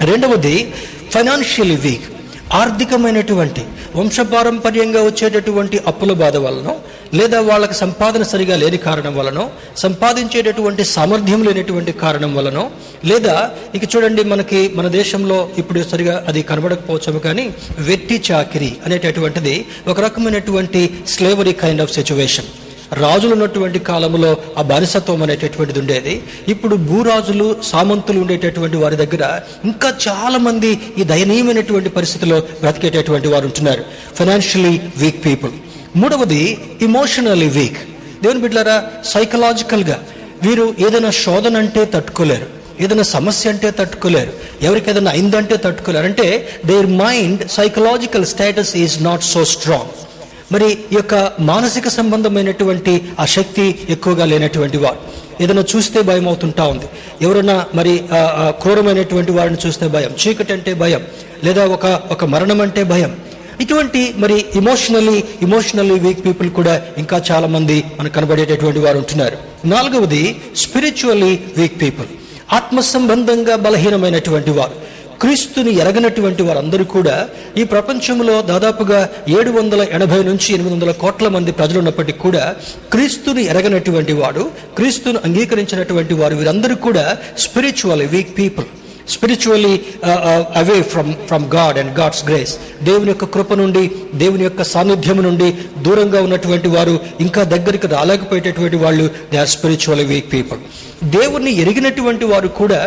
రెండవది 0.00 0.72
ఫైనాన్షియలీ 1.10 1.76
వీక్. 1.76 2.08
ఆర్థికమైనటువంటి 2.56 3.62
వంశపారంపర్యంగా 3.96 5.00
వచ్చేటటువంటి 5.02 5.76
అప్పుల 5.86 6.12
బాధ 6.14 6.36
వలనో 6.36 6.74
లేదా 7.14 7.38
వాళ్ళకి 7.40 7.76
సంపాదన 7.80 8.22
సరిగా 8.22 8.56
లేని 8.56 8.78
కారణం 8.78 9.14
వలనో 9.14 9.44
సంపాదించేటటువంటి 9.82 10.84
సామర్థ్యం 10.92 11.42
లేనటువంటి 11.42 11.92
కారణం 12.02 12.32
వలనో 12.34 12.64
లేదా 13.04 13.34
ఇక 13.74 13.84
చూడండి 13.94 14.24
మనకి 14.24 14.60
మన 14.74 14.88
దేశంలో 14.96 15.38
ఇప్పుడు 15.58 15.82
సరిగా 15.84 16.16
అది 16.28 16.42
కనబడకపోవచ్చాము 16.42 17.20
కానీ 17.20 17.46
వెట్టి 17.88 18.18
చాకిరి 18.28 18.72
అనేటటువంటిది 18.86 19.54
ఒక 19.88 19.98
రకమైనటువంటి 20.00 20.82
స్లేవరీ 21.06 21.54
కైండ్ 21.62 21.82
ఆఫ్ 21.82 21.94
సిచ్యువేషన్ 21.94 22.50
రాజులు 22.92 23.32
ఉన్నటువంటి 23.32 23.78
కాలంలో 23.78 24.36
ఆ 24.58 24.62
బానిసత్వం 24.62 25.22
అనేటటువంటిది 25.22 25.78
ఉండేది. 25.78 26.22
ఇప్పుడు 26.48 26.76
భూరాజులు 26.76 27.56
సామంతులు 27.64 28.20
ఉండేటటువంటి 28.20 28.76
వారి 28.76 28.96
దగ్గర 28.96 29.40
ఇంకా 29.64 29.94
చాలా 30.08 30.38
మంది 30.38 30.80
ఈ 30.98 31.04
దయనీయమైనటువంటి 31.04 31.88
పరిస్థితిలో 31.88 32.40
బ్రతికేటటువంటి 32.40 33.28
వారు 33.28 33.44
ఉంటున్నారు. 33.44 33.84
ఫైనాన్షియలీ 34.16 34.80
వీక్ 34.96 35.24
పీపుల్ 35.24 35.52
మూడవది 35.96 36.58
ఇమోషనలీ 36.82 37.48
వీక్ 37.48 37.78
దేవుని 38.22 38.40
బిడ్డారా 38.40 38.84
సైకలాజికల్గా 39.04 40.02
వీరు 40.42 40.74
ఏదైనా 40.78 41.10
శోధన 41.10 41.56
అంటే 41.56 41.84
తట్టుకోలేరు. 41.84 42.46
ఏదైనా 42.80 43.02
సమస్య 43.02 43.50
అంటే 43.50 43.70
తట్టుకోలేరు. 43.70 44.32
ఎవరికి 44.62 44.90
ఏదైనా 44.90 45.10
అయిందంటే 45.10 45.56
తట్టుకోలేరు. 45.56 46.04
అంటే 46.04 46.48
their 46.66 46.86
mind 46.86 47.48
psychological 47.48 48.26
status 48.26 48.76
is 48.76 49.02
not 49.02 49.22
so 49.22 49.44
strong 49.44 49.90
మరి 50.52 50.68
ఈ 50.92 50.96
యొక్క 50.98 51.14
మానసిక 51.50 51.88
సంబంధమైనటువంటి 51.98 52.94
ఆ 53.22 53.24
శక్తి 53.36 53.64
ఎక్కువగా 53.94 54.24
లేనటువంటి 54.32 54.78
వారు 54.84 55.00
ఏదైనా 55.42 55.64
చూస్తే 55.72 55.98
భయం 56.08 56.26
అవుతుంటా 56.30 56.64
ఉంది. 56.72 56.86
ఎవరైనా 57.26 57.54
మరి 57.78 57.92
క్రూరమైనటువంటి 58.62 59.32
వారిని 59.38 59.58
చూస్తే 59.64 59.86
భయం 59.94 60.12
చీకటి 60.22 60.52
అంటే 60.56 60.72
భయం 60.82 61.02
లేదా 61.46 61.62
ఒక 61.76 61.86
ఒక 62.14 62.24
మరణం 62.34 62.60
అంటే 62.66 62.82
భయం. 62.94 63.12
ఇటువంటి 63.62 64.02
మరి 64.22 64.36
ఇమోషనల్లీ 64.60 65.16
ఇమోషనల్లీ 65.46 65.96
వీక్ 66.04 66.22
పీపుల్ 66.26 66.48
కూడా 66.58 66.74
ఇంకా 67.02 67.16
చాలా 67.30 67.48
మంది 67.54 67.76
మనకు 67.98 68.14
కనబడేటటువంటి 68.16 68.80
వారు 68.84 68.98
ఉంటున్నారు. 69.02 69.36
నాలుగవది 69.74 70.22
స్పిరిచువల్లీ 70.62 71.32
వీక్ 71.58 71.76
పీపుల్ 71.82 72.08
ఆత్మ 72.58 72.80
సంబంధంగా 72.94 73.54
బలహీనమైనటువంటి 73.66 74.52
వారు. 74.60 74.74
క్రీస్తుని 75.22 75.72
ఎరగనటువంటి 75.82 76.42
వారందరూ 76.42 76.84
కూడా 76.92 77.16
ఈ 77.60 77.64
ప్రపంచంలో 77.72 78.34
దాదాపుగా 78.48 79.00
ఏడు 79.36 79.50
వందల 79.50 79.82
ఎనభై 79.92 80.20
నుంచి 80.22 80.48
ఎనిమిది 80.54 80.72
వందల 80.74 80.92
కోట్ల 81.02 81.28
మంది 81.28 81.50
ప్రజలు 81.52 81.78
ఉన్నప్పటికీ 81.78 82.20
కూడా 82.20 82.44
క్రీస్తుని 82.92 83.42
ఎరగనటువంటి 83.50 84.14
వాడు 84.18 84.44
క్రీస్తును 84.76 85.20
అంగీకరించినటువంటి 85.24 86.14
వారు 86.14 86.36
వీరందరూ 86.36 86.76
కూడా 86.86 87.04
spiritual 87.44 88.04
weak 88.12 88.32
people 88.38 88.68
spiritually 89.08 89.72
away 90.56 90.76
from 90.90 91.12
from 91.28 91.46
God 91.54 91.78
and 91.78 91.94
God's 91.98 92.24
grace 92.24 92.52
దేవుని 92.82 93.10
యొక్క 93.10 93.26
కృప 93.34 93.52
నుండి 93.54 93.82
దేవుని 94.14 94.44
యొక్క 94.44 94.62
సాన్నిధ్యం 94.70 95.18
నుండి 95.22 95.48
దూరంగా 95.86 96.20
ఉన్నటువంటి 96.22 96.68
వారు 96.68 96.94
ఇంకా 97.20 97.44
దగ్గరికి 97.52 97.88
రాలేకపోయేటటువంటి 97.94 98.78
వాళ్ళు 98.78 99.06
they 99.32 99.38
are 99.38 99.50
spiritual 99.50 100.04
weak 100.06 100.28
people 100.32 100.60
దేవుణ్ణి 101.12 101.54
ఎరిగినటువంటి 101.62 102.26
వారు 102.32 102.50
కూడా 102.58 102.80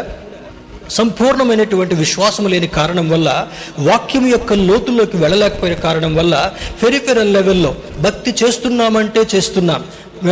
సంపూర్ణమైనటువంటి 0.89 1.95
విశ్వాసం 1.95 2.47
లేని 2.47 2.67
కారణం 2.67 3.09
వల్ల 3.09 3.47
వాక్యం 3.79 4.27
యొక్క 4.27 4.53
లోతుల్లోకి 4.53 5.17
వెళ్ళలేకపోయిన 5.17 5.75
కారణం 5.75 6.15
వల్ల 6.15 6.51
ఫెరిఫెరల్ 6.81 7.33
లెవెల్లో 7.33 7.75
భక్తి 7.99 8.35
చేస్తున్నామంటే 8.43 9.27
చేస్తున్నాం. 9.35 9.83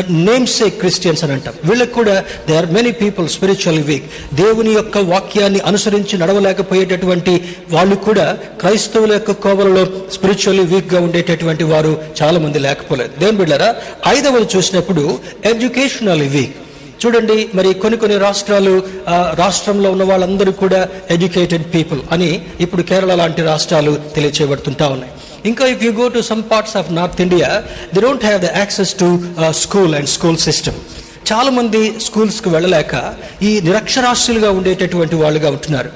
నేమ్స్ 0.09 0.63
ఏ 0.63 0.69
క్రిస్టియన్స్ 0.69 1.23
అని 1.23 1.33
అంటాం. 1.33 1.53
వీళ్ళకి 1.63 1.91
కూడా 1.91 2.23
they 2.49 2.55
are 2.55 2.71
many 2.71 2.91
people 2.91 3.29
spiritual 3.29 3.83
weak 3.83 4.35
దేవుని 4.35 4.71
యొక్క 4.71 4.97
వాక్యాన్ని 4.97 5.59
అనుసరించి 5.59 6.17
నడవలేకపోయేటటువంటి 6.17 7.49
వాళ్ళు 7.71 7.95
కూడా 7.95 8.37
క్రైస్తవుల 8.61 9.13
యొక్క 9.13 9.31
కోవలలో 9.31 9.87
స్పిరిచువల్లీ 10.13 10.75
వీక్గా 10.75 11.01
ఉండేటటువంటి 11.01 11.63
వారు 11.63 12.01
చాలామంది 12.23 12.59
లేకపోలేదు. 12.59 13.19
దేవుని 13.19 13.37
బిడ్డారా 13.37 13.75
ఐదవది 14.07 14.57
చూసినప్పుడు 14.57 15.19
ఎడ్యుకేషనల్ 15.45 16.21
వీక్ 16.21 16.55
చూడండి 17.03 17.37
మరి 17.55 17.73
కొన్ని 17.83 17.97
కొన్ని 18.01 18.17
రాష్ట్రాలు 18.17 18.73
రాష్ట్రంలో 19.41 19.91
ఉన్న 19.91 20.03
వాళ్ళందరూ 20.03 20.51
కూడా 20.63 20.87
ఎడ్యుకేటెడ్ 21.11 21.65
పీపుల్ 21.75 22.01
అని 22.11 22.29
ఇప్పుడు 22.59 22.81
కేరళ 22.91 23.15
లాంటి 23.21 23.41
రాష్ట్రాలు 23.51 23.93
తెలియచేయబడుతుంటా 24.15 24.87
ఉన్నాయి. 24.87 25.13
ఇంకా 25.49 25.63
if 25.73 25.83
you 25.83 25.91
go 25.91 26.07
to 26.07 26.19
some 26.31 26.43
parts 26.51 26.75
of 26.77 26.89
North 26.99 27.21
India 27.21 27.49
the 27.95 28.01
don't 28.01 28.25
have 28.25 28.41
the 28.41 28.49
access 28.57 28.93
to 29.01 29.07
school 29.63 29.95
and 29.95 30.09
school 30.09 30.37
system 30.47 30.79
చాలా 31.31 31.51
మంది 31.57 31.81
స్కూల్స్కి 32.05 32.49
వెళ్ళలేక 32.49 32.93
ఈ 33.41 33.51
నిరక్షరాస్యులుగా 33.67 34.49
ఉండేటటువంటి 34.51 35.15
వాళ్ళుగా 35.15 35.49
ఉంటున్నారు. 35.55 35.89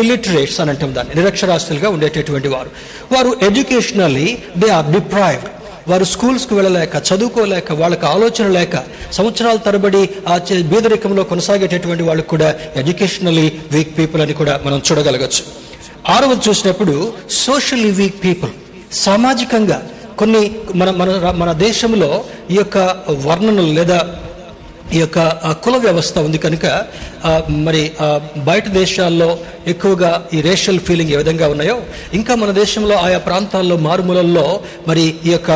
ఇల్లిటరేట్స్ 0.00 0.60
అని 0.60 0.70
అంటాం 0.70 0.94
దాన్ని 0.94 1.14
నిరక్షరాస్యులుగా 1.20 1.88
ఉండేటటువంటి 1.96 2.48
వారు. 2.54 2.70
వారు 3.14 3.30
ఎడ్యుకేషనల్లీ 3.48 4.28
దే 4.62 4.68
ఆర్ 4.76 4.88
డిప్రైవ్డ్ 4.96 5.48
వారు 5.88 6.04
స్కూల్స్కి 6.04 6.54
వెళ్ళలేక 6.54 7.02
చదువుకోలేక 7.08 7.72
వాళ్ళకి 7.72 8.06
ఆలోచన 8.06 8.48
లేక 8.48 8.74
సంవత్సరాల 9.12 9.56
తరబడి 9.58 10.02
ఆ 10.28 10.38
చే- 10.38 10.64
బీదరికంలో 10.64 11.24
కొనసాగేటటువంటి 11.24 12.02
వాళ్ళు 12.02 12.22
కూడా 12.24 12.48
ఎడ్యుకేషనల్లీ 12.76 13.46
వీక్ 13.72 13.98
పీపుల్ 13.98 14.22
అని 14.22 14.32
కూడా 14.32 14.60
మనం 14.64 14.82
చూడగలగచ్చు. 14.88 15.42
ఆరవది 16.08 16.48
చూసినప్పుడు 16.48 16.94
సోషల్లీ 17.38 17.90
వీక్ 17.90 18.24
పీపుల్ 18.24 18.52
సామాజికంగా 18.98 19.78
కొన్ని 20.18 20.42
మన 20.74 20.90
మన 20.90 21.10
మన 21.36 21.52
దేశంలో 21.58 22.10
ఈ 22.50 22.54
యొక్క 22.54 22.78
వర్ణనలు 23.26 23.72
లేదా 23.72 23.98
ఈ 24.94 25.00
యొక్క 25.00 25.18
కుల 25.64 25.76
వ్యవస్థ 25.78 26.18
ఉంది 26.18 26.38
కనుక 26.38 26.66
మరి 27.66 27.82
బయట 28.46 28.66
దేశాల్లో 28.76 29.28
ఎక్కువగా 29.66 30.10
ఈ 30.34 30.40
రేషియల్ 30.40 30.80
ఫీలింగ్ 30.80 31.12
ఏ 31.14 31.16
విధంగా 31.16 31.46
ఉన్నాయో 31.48 31.76
ఇంకా 32.12 32.34
మన 32.34 32.50
దేశంలో 32.58 32.94
ఆయా 32.98 33.18
ప్రాంతాల్లో 33.26 33.76
మారుమూలల్లో 33.78 34.46
మరి 34.88 35.04
ఈ 35.24 35.32
యొక్క 35.32 35.50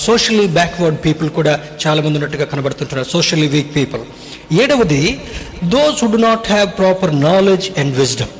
సోషలీ 0.00 0.46
బ్యాక్వర్డ్ 0.54 0.98
పీపుల్ 1.04 1.30
కూడా 1.30 1.54
చాలా 1.84 2.02
మంది 2.02 2.18
ఉన్నట్టుగా 2.20 2.44
కనబడుతుంటున్నారు 2.44 3.08
సోషలీ 3.10 3.48
వీక్ 3.48 3.72
పీపుల్ 3.74 4.04
ఏడవది 4.62 5.02
those 5.68 6.02
would 6.04 6.22
not 6.22 6.48
have 6.48 6.70
proper 6.78 7.14
knowledge 7.22 7.68
and 7.78 7.94
wisdom 7.96 8.34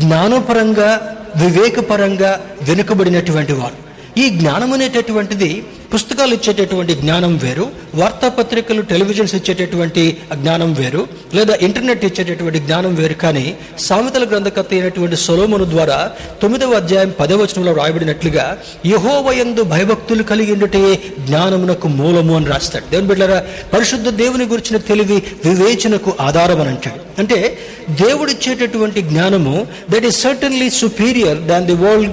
జ్ఞానపరంగా 0.00 0.90
వివేకపరంగా 1.36 2.30
వెనుకబడినటువంటి 2.62 3.52
వారు. 3.52 3.76
ఈ 4.16 4.24
జ్ఞానం 4.30 4.72
అనేటటువంటిది 4.72 5.48
పుస్తకాలు 5.94 6.34
ఇచ్చేటటువంటి 6.34 6.94
జ్ఞానం 6.94 7.36
వేరు 7.36 7.70
వార్తాపత్రికలు 7.94 8.82
టెలివిజన్స్ 8.82 9.34
ఇచ్చేటటువంటి 9.34 10.16
జ్ఞానం 10.34 10.72
వేరు 10.72 11.06
లేదా 11.34 11.54
ఇంటర్నెట్ 11.54 12.04
ఇచ్చేటటువంటి 12.04 12.58
జ్ఞానం 12.58 12.94
వేరు. 12.94 13.14
కానీ 13.14 13.54
సామెతల 13.78 14.24
గ్రంథకర్త 14.24 14.68
అయినటువంటి 14.72 15.16
సొలోమును 15.16 15.64
ద్వారా 15.64 16.12
తొమ్మిదవ 16.42 16.72
అధ్యాయం 16.72 17.14
పదవచనంలో 17.20 17.72
రాయబడినట్లుగా 17.72 18.58
యహోవయందు 18.86 19.62
భయభక్తులు 19.62 20.22
కలిగి 20.22 20.52
ఉండుటే 20.52 21.02
జ్ఞానమునకు 21.26 21.88
మూలము 21.88 22.36
అని 22.36 22.46
రాస్తాడు. 22.46 22.90
దేవుని 22.90 23.08
బిడ్డారా 23.08 23.44
పరిశుద్ధ 23.72 24.08
దేవుని 24.08 24.44
గురించిన 24.44 24.76
తెలివి 24.76 25.22
వివేచనకు 25.44 26.14
ఆధారం 26.20 26.60
అని 26.60 26.68
అంటాడు. 26.68 27.00
అంటే 27.18 27.58
దేవుడిచ్చేటటువంటి 27.90 29.02
జ్ఞానము 29.02 29.66
that 29.90 30.04
is 30.04 30.20
certainly 30.20 30.70
superior 30.70 31.38
than 31.38 31.66
the 31.66 31.72
world 31.72 32.12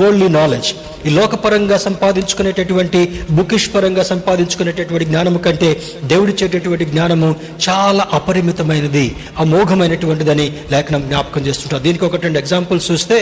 worldly 0.00 0.28
knowledge 0.28 0.72
ఈ 1.06 1.10
లోకపరంగా 1.10 1.78
సంపాదించుకునేటటువంటి 1.78 3.03
బుకిష్ 3.30 3.74
పరంగా 3.74 4.02
సంపాదించుకునేటటువంటి 4.02 5.04
జ్ఞానము 5.04 5.38
కంటే 5.38 5.70
దేవుడిచ్చేటటువంటి 6.04 6.84
జ్ఞానము 6.84 7.28
చాలా 7.66 8.08
అపరిమితమైనది 8.12 9.06
అమోఘమైనటువంటిదని 9.38 10.46
లేఖనం 10.70 11.02
జ్ఞాపకం 11.02 11.46
చేస్తుంటారు. 11.46 11.82
దీనికి 11.82 12.04
ఒకటి 12.04 12.22
రెండు 12.22 12.38
ఎగ్జాంపుల్స్ 12.38 12.90
చూస్తే 12.90 13.18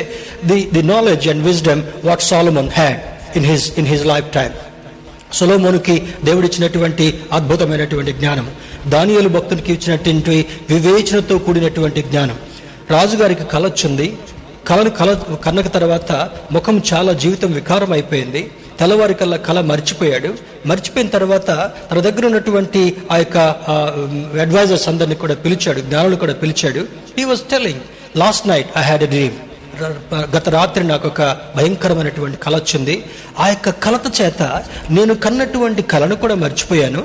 the 0.47 0.69
the 0.73 0.83
knowledge 0.83 1.29
and 1.29 1.45
wisdom 1.45 1.83
what 2.05 2.23
Solomon 2.23 2.71
had 2.71 3.01
in 3.37 3.47
his 3.47 3.79
in 3.79 3.87
his 3.87 4.07
life 4.07 4.29
time 4.35 4.55
సొలోమోనుకి 5.33 5.95
దేవుడిచ్చినటువంటి 6.25 7.05
అద్భుతమైనటువంటి 7.33 8.13
జ్ఞానం 8.13 8.47
దానియలు 8.89 9.29
భక్తునికి 9.29 9.73
ఇచ్చినటువంటి 9.73 10.35
వివేచనతో 10.71 11.39
కూడినటువంటి 11.39 12.03
జ్ఞానం. 12.03 12.37
రాజుగారికి 12.91 13.45
కలొచ్చింది 13.45 14.07
కళను 14.69 14.91
కల 14.91 15.11
కన్నక 15.45 15.69
తర్వాత 15.69 16.11
ముఖం 16.53 16.83
చాలా 16.93 17.13
జీవితం 17.13 17.53
వికారం 17.53 17.93
అయిపోయింది 17.93 18.43
తెల్లవారి 18.81 19.15
కల్లా 19.21 19.39
కళ 19.49 19.59
మర్చిపోయాడు. 19.73 20.31
మర్చిపోయిన 20.71 21.09
తర్వాత 21.17 21.51
తన 21.91 21.99
దగ్గర 22.09 22.25
ఉన్నటువంటి 22.31 22.83
ఆ 23.11 23.17
యొక్క 23.23 23.39
అడ్వైజర్స్ 24.45 24.89
అందరిని 24.93 25.17
కూడా 25.23 25.35
పిలిచాడు 25.45 25.81
జ్ఞానులు 25.89 26.17
కూడా 26.25 26.35
పిలిచాడు. 26.43 26.83
He 27.19 27.25
was 27.31 27.43
telling 27.55 27.83
last 28.23 28.47
night 28.53 28.71
I 28.79 28.85
had 28.91 29.07
a 29.09 29.11
dream 29.15 29.39
గత 30.35 30.47
రాత్రి 30.57 30.83
నాకు 30.91 31.07
ఒక 31.09 31.23
భయంకరమైనటువంటి 31.57 32.37
కళ 32.45 32.55
వచ్చింది. 32.57 32.95
ఆ 33.43 33.45
యొక్క 33.53 33.71
కలత 33.85 34.07
చేత 34.19 34.43
నేను 34.97 35.13
కన్నటువంటి 35.25 35.83
కళను 35.93 36.17
కూడా 36.23 36.35
మర్చిపోయాను. 36.43 37.03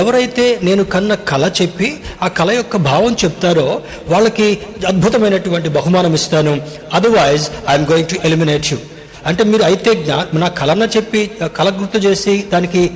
ఎవరైతే 0.00 0.44
నేను 0.62 0.82
కన్న 0.94 1.14
కళ 1.30 1.44
చెప్పి 1.60 1.88
ఆ 2.22 2.28
కళ 2.38 2.50
యొక్క 2.60 2.76
భావం 2.88 3.12
చెప్తారో 3.24 3.68
వాళ్ళకి 4.12 4.46
అద్భుతమైనటువంటి 4.90 5.68
బహుమానం 5.78 6.14
ఇస్తాను. 6.20 6.54
Otherwise 6.98 7.46
I'm 7.68 7.86
going 7.92 8.10
to 8.14 8.18
eliminate 8.28 8.68
you 8.72 8.78
అంటే 9.26 9.44
మీరు 9.44 9.62
అయితే 9.62 9.94
జ్ఞా 9.94 10.26
నా 10.34 10.48
కళన 10.60 10.88
చెప్పి 10.96 11.30
కల 11.40 11.48
కళ 11.58 11.68
గుర్తు 11.80 11.98
చేసి 11.98 12.44
దానికి 12.52 12.90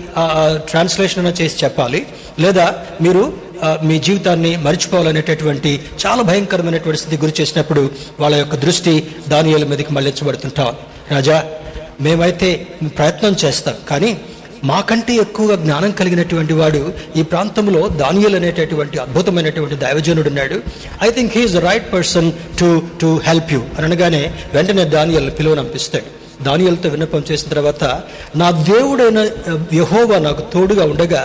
ట్రాన్స్లేషన్ 0.70 1.32
చేసి 1.40 1.64
చెప్పాలి. 1.64 2.06
లేదా 2.44 2.66
మీరు 3.02 3.23
మీ 3.82 3.99
జీవితాన్ని 3.99 4.56
మర్చిపోవాలనేటటువంటి 4.56 5.70
చాలా 6.06 6.23
భయంకరమైనటువంటి 6.23 7.00
స్థితి 7.00 7.23
గురి 7.23 7.35
చేసినప్పుడు 7.40 7.90
వాళ్ళ 8.20 8.37
యొక్క 8.37 8.56
దృష్టి 8.64 8.94
దానియాల 9.28 9.64
మీదకి 9.64 9.92
మళ్ళించబడుతుంటాం. 9.92 10.76
రాజా 11.11 11.38
మేమైతే 12.00 12.66
ప్రయత్నం 12.99 13.37
చేస్తాం. 13.44 13.75
కానీ 13.90 14.11
మాకంటే 14.64 15.12
ఎక్కువగా 15.14 15.56
జ్ఞానం 15.64 15.90
కలిగినటువంటి 15.90 16.52
వాడు 16.52 16.92
ఈ 17.16 17.23
ప్రాంతంలో 17.23 17.88
దానియల్ 17.88 18.37
అనేటటువంటి 18.37 18.99
అద్భుతమైనటువంటి 18.99 19.76
దైవజనుడు 19.85 20.28
ఉన్నాడు. 20.28 20.56
I 21.06 21.11
think 21.11 21.32
he's 21.38 21.56
right 21.56 21.92
person 21.92 22.32
to 22.61 22.82
to 23.02 23.20
help 23.25 23.52
you 23.52 23.61
అనగానే 23.78 24.23
వెంటనే 24.54 24.85
దానియల్ 24.97 25.30
పిలువనంపిస్తాడు. 25.38 26.17
దానియలతో 26.42 26.88
విన్నపం 26.88 27.23
చేసిన 27.30 27.49
తర్వాత 27.49 27.85
నా 28.37 28.50
దేవుడైన 28.50 29.21
యహోవా 29.73 30.18
నాకు 30.18 30.42
తోడుగా 30.52 30.85
ఉండగా 30.85 31.23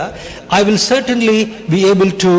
I 0.54 0.62
will 0.62 0.84
certainly 0.90 1.38
be 1.70 1.80
able 1.90 2.12
to 2.22 2.32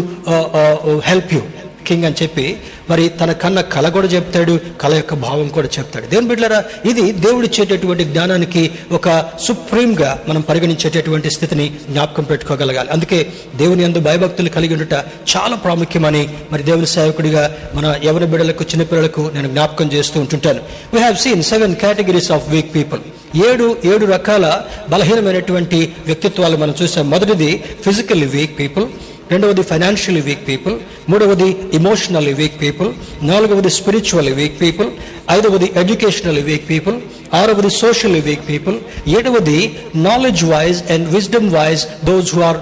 help 1.05 1.33
you 1.33 1.41
king 1.87 2.05
అని 2.09 2.17
చెప్పి 2.23 2.45
మరి 2.89 3.03
తన 3.21 3.31
కన్న 3.43 3.59
కళ 3.75 3.85
కూడా 3.95 4.07
చెప్తాడు 4.15 4.53
కళ 4.81 4.93
యొక్క 4.99 5.13
భావం 5.25 5.47
కూడా 5.57 5.69
చెప్తాడు. 5.77 6.05
దేవుని 6.11 6.29
బిడ్డరా 6.31 6.59
ఇది 6.89 7.05
దేవుడిచ్చేటటువంటి 7.25 8.03
జ్ఞానానికి 8.11 8.63
ఒక 8.91 9.09
సుప్రీంగా 9.47 10.11
మనం 10.29 10.41
పరిగణించేటటువంటి 10.49 11.29
స్థితిని 11.35 11.67
జ్ఞాపకం 11.89 12.23
పెట్టుకోగలగాలి. 12.31 12.89
అందుకే 12.95 13.19
దేవుని 13.55 13.85
అందు 13.87 13.99
భయభక్తులు 14.07 14.49
కలిగి 14.55 14.73
ఉండట 14.77 14.95
చాలా 15.33 15.55
ప్రాముఖ్యమని 15.65 16.23
మరి 16.51 16.63
దేవుని 16.69 16.89
సేవకుడిగా 16.95 17.43
మన 17.75 17.85
ఎవరి 18.03 18.25
బిడ్డలకు 18.33 18.63
చిన్నపిల్లలకు 18.71 19.23
నేను 19.35 19.49
జ్ఞాపకం 19.55 19.87
చేస్తూ 19.95 20.17
ఉంటుంటాను. 20.19 20.61
We 20.93 20.99
have 20.99 21.17
seen 21.25 21.43
seven 21.51 21.75
categories 21.83 22.31
of 22.37 22.49
weak 22.49 22.71
people 22.75 23.01
ఏడు 23.47 23.67
ఏడు 23.93 24.05
రకాల 24.05 24.45
బలహీనమైనటువంటి 24.89 25.79
వ్యక్తిత్వాలు 26.05 26.57
మనం 26.57 26.73
చూసాం. 26.81 27.05
మొదటిది 27.13 27.49
ఫిజికల్లీ 27.85 28.27
వీక్ 28.35 28.53
పీపుల్ 28.59 28.85
రెండవది 29.31 29.63
ఫైనాన్షియలీ 29.63 30.21
వీక్ 30.21 30.43
పీపుల్ 30.47 30.75
మూడవది 31.09 31.49
ఇమోషనల్లీ 31.73 32.33
వీక్ 32.33 32.57
పీపుల్ 32.59 32.89
నాలుగవది 33.23 33.71
స్పిరిచువల్లీ 33.77 34.33
వీక్ 34.33 34.57
పీపుల్ 34.59 34.89
ఐదవది 35.31 35.67
ఎడ్యుకేషనల్లీ 35.81 36.43
వీక్ 36.43 36.67
పీపుల్ 36.69 36.97
ఆరవది 37.33 37.71
సోషల్లీ 37.79 38.19
వీక్ 38.19 38.45
పీపుల్ 38.47 38.77
ఏడవది 39.17 39.59
knowledge 40.07 40.43
wise 40.45 40.79
and 40.91 41.07
wisdom 41.07 41.49
wise 41.49 41.83
those 42.05 42.31
who 42.35 42.41
are 42.43 42.59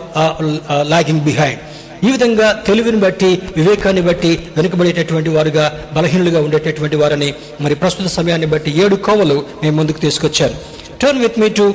lagging 0.87 1.23
behind 1.25 1.61
ఈ 2.03 2.09
విధంగా 2.11 2.47
తెలివిని 2.67 2.97
బట్టి 2.97 3.29
వివేకాన్ని 3.57 4.01
బట్టి 4.01 4.31
వెనుకబడేటటువంటి 4.55 5.29
వారుగా 5.29 5.65
బలహీనులుగా 5.95 6.39
ఉండేటటువంటి 6.41 6.95
వారని 6.95 7.29
మరి 7.61 7.75
ప్రస్తుత 7.75 8.07
సమయాన్ని 8.09 8.47
బట్టి 8.47 8.71
ఏడు 8.83 8.95
కోవలు 9.05 9.37
మేము 9.63 9.75
ముందుకు 9.75 9.99
తీసుకొచ్చాను 9.99 10.57
turn 11.01 11.21
with 11.21 11.37
me 11.39 11.49
to 11.59 11.67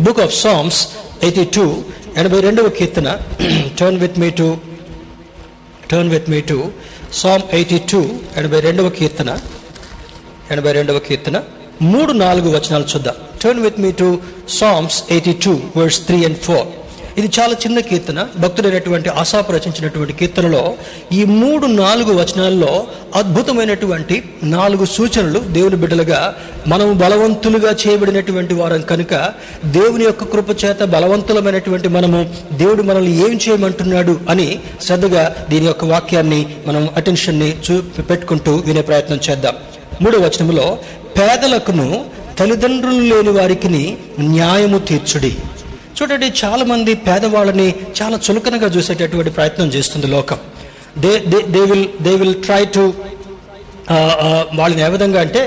book 0.00 0.20
of 0.20 0.34
songs 0.36 0.80
eighty 1.22 1.44
two 1.56 1.64
ఎనభై 2.16 2.40
రెండవ 2.40 2.68
కీర్తన. 2.68 3.18
Turn 3.80 3.98
with 3.98 4.18
me 4.18 4.30
to 4.30 4.56
turn 5.90 6.10
with 6.10 6.30
me 6.30 6.40
to 6.40 6.72
psalm 7.12 7.42
eighty 7.52 7.78
two 7.78 8.00
ఎనభై 8.36 8.60
రెండవ 8.60 8.88
కీర్తన. 8.88 9.38
ఎనభై 10.50 10.72
రెండవ 10.72 10.98
కీర్తన. 10.98 11.42
మూడు 11.82 12.12
నాలుగు 12.12 12.50
వచనాలు 12.50 12.84
చూద్దాం. 12.84 13.14
Turn 13.42 13.60
with 13.60 13.80
me 13.80 13.92
to 13.92 14.20
psalms 14.48 15.04
eighty 15.10 15.32
two 15.32 15.60
words 15.76 16.06
three 16.06 16.24
and 16.24 16.38
four 16.38 16.66
ఇది 17.18 17.30
చాలా 17.40 17.52
చిన్న 17.52 17.78
కీర్తన. 17.80 18.26
భక్తుడైనటువంటి 18.38 19.08
ఆశాపు 19.08 19.52
రచించినటువంటి 19.52 20.12
కీర్తనలో 20.12 20.74
ఈ 21.12 21.24
మూడు 21.24 21.66
నాలుగు 21.66 22.12
వచనాల్లో 22.14 22.86
అద్భుతమైనటువంటి 23.14 24.24
నాలుగు 24.42 24.84
సూచనలు 24.84 25.38
దేవుని 25.38 25.76
బిడ్డలుగా 25.76 26.34
మనం 26.66 26.98
బలవంతులుగా 26.98 27.76
చేయబడినటువంటి 27.86 28.54
వారం 28.54 28.82
కనుక 28.82 29.32
దేవుని 29.64 30.04
యొక్క 30.04 30.24
కృప 30.24 30.64
చేత 30.64 30.84
బలవంతులమైనటువంటి 30.84 31.88
మనము 31.88 32.34
దేవుడు 32.52 32.82
మనల్ని 32.82 33.16
ఏం 33.18 33.38
చేయమంటున్నాడు 33.48 34.20
అని 34.28 34.58
శ్రద్ధగా 34.82 35.46
దీని 35.50 35.66
యొక్క 35.66 35.84
వాక్యాన్ని 35.84 36.46
మనం 36.66 36.88
అటెన్షన్ని 36.96 37.56
చూ 37.70 37.80
పెట్టుకుంటూ 38.02 38.54
వినే 38.66 38.82
ప్రయత్నం 38.82 39.20
చేద్దాం. 39.30 39.54
మూడో 40.02 40.18
వచనములో 40.18 40.78
పేదలకును 41.18 42.04
తల్లిదండ్రులు 42.38 43.14
లేని 43.14 43.30
వారికి 43.30 43.96
న్యాయము 44.20 44.78
తీర్చుడి. 44.78 45.36
చూడండి 46.02 46.32
చాలామంది 46.44 46.94
పేదవాళ్ళని 47.06 47.66
చాలా 47.98 48.16
చులకనగా 48.26 48.68
చూసేటటువంటి 48.68 49.30
ప్రయత్నం 49.30 49.68
చేస్తుంది 49.68 50.06
లోకం. 50.06 50.38
They 51.02 51.12
they 51.32 51.38
they 51.54 51.60
will 51.70 51.86
they 52.02 52.12
will 52.16 52.34
try 52.46 52.62
to 52.76 52.84
వాళ్ళని 54.58 54.82
ఏ 54.82 54.88
విధంగా 54.88 55.20
అంటే 55.20 55.42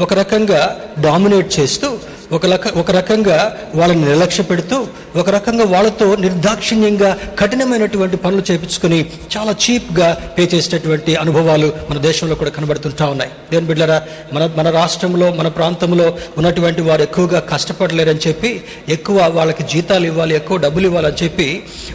ఒక 0.00 0.14
రకంగా 0.14 0.60
డామినేట్ 1.00 1.60
చేస్తూ 1.60 1.88
ఒక 2.32 2.46
రక 2.46 2.68
ఒక 2.78 2.90
రకంగా 2.90 3.36
వాళ్ళని 3.74 4.04
నిర్లక్ష్య 4.04 4.42
పెడుతూ 4.42 4.76
ఒక 5.16 5.30
రకంగా 5.30 5.64
వాళ్ళతో 5.64 6.16
నిర్దాక్షిణ్యంగా 6.16 7.08
కఠినమైనటువంటి 7.38 8.16
పనులు 8.16 8.42
చేపించుకుని 8.50 8.98
చాలా 9.36 9.54
చీప్గా 9.64 10.08
పే 10.38 10.42
చేసేటటువంటి 10.44 11.14
అనుభవాలు 11.14 11.72
మన 11.90 11.98
దేశంలో 11.98 12.34
కూడా 12.34 12.50
కనబడుతుంటా 12.50 13.06
ఉన్నాయి. 13.06 13.30
దేని 13.50 13.66
బిడ్డరా 13.66 13.98
మన 14.32 14.50
మన 14.56 14.70
రాష్ట్రంలో 14.70 15.32
మన 15.32 15.48
ప్రాంతంలో 15.48 16.06
ఉన్నటువంటి 16.36 16.80
వారు 16.80 17.02
ఎక్కువగా 17.02 17.40
కష్టపడలేరని 17.50 18.20
చెప్పి 18.28 18.52
ఎక్కువ 18.88 19.28
వాళ్ళకి 19.34 19.62
జీతాలు 19.62 20.06
ఇవ్వాలి 20.06 20.34
ఎక్కువ 20.34 20.58
డబ్బులు 20.58 20.86
ఇవ్వాలని 20.86 21.24
చెప్పి 21.24 21.48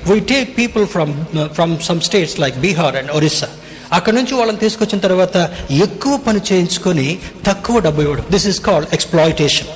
we 0.10 0.20
take 0.34 0.58
people 0.58 0.88
from 0.88 1.14
from 1.54 1.80
some 1.80 2.02
states 2.02 2.40
like 2.40 2.58
Bihar 2.58 2.96
and 2.96 3.12
Orissa 3.12 3.50
అక్కడ 3.94 4.14
నుంచి 4.14 4.34
వాళ్ళని 4.34 4.58
తీసుకొచ్చిన 4.58 5.00
తర్వాత 5.00 5.38
ఎక్కువ 5.80 6.18
పని 6.18 6.42
చేయించుకొని 6.52 7.08
తక్కువ 7.48 7.80
డబ్బు 7.80 8.02
ఇవ్వడం. 8.02 8.26
దిస్ 8.32 8.48
ఇస్ 8.48 8.62
కాల్డ్ 8.62 8.88
ఎక్స్ప్లాయిటేషన్ 8.94 9.72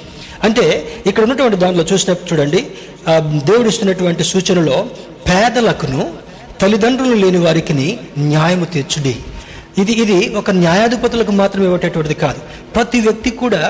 అంటే 0.45 0.65
ఇక్కడ 1.09 1.23
ఉన్నటువంటి 1.27 1.57
దాంట్లో 1.63 1.85
చూసినప్పుడు 1.91 2.29
చూడండి 2.31 2.61
దేవుడు 3.49 3.69
ఇస్తున్నటువంటి 3.73 4.23
సూచనలో 4.33 4.77
పేదలకును 5.29 6.01
తల్లిదండ్రులు 6.61 7.17
లేని 7.23 7.39
వారికి 7.47 7.73
న్యాయము 8.31 8.65
తీర్చుడి. 8.75 9.13
ఇది 9.81 9.93
ఇది 10.03 10.17
ఒక 10.39 10.51
న్యాయాధిపతులకు 10.63 11.33
మాత్రమే 11.39 11.65
ఇవ్వటటువంటిది 11.67 12.15
కాదు. 12.23 12.39
ప్రతి 12.75 12.99
వ్యక్తి 13.05 13.29
కూడా 13.41 13.61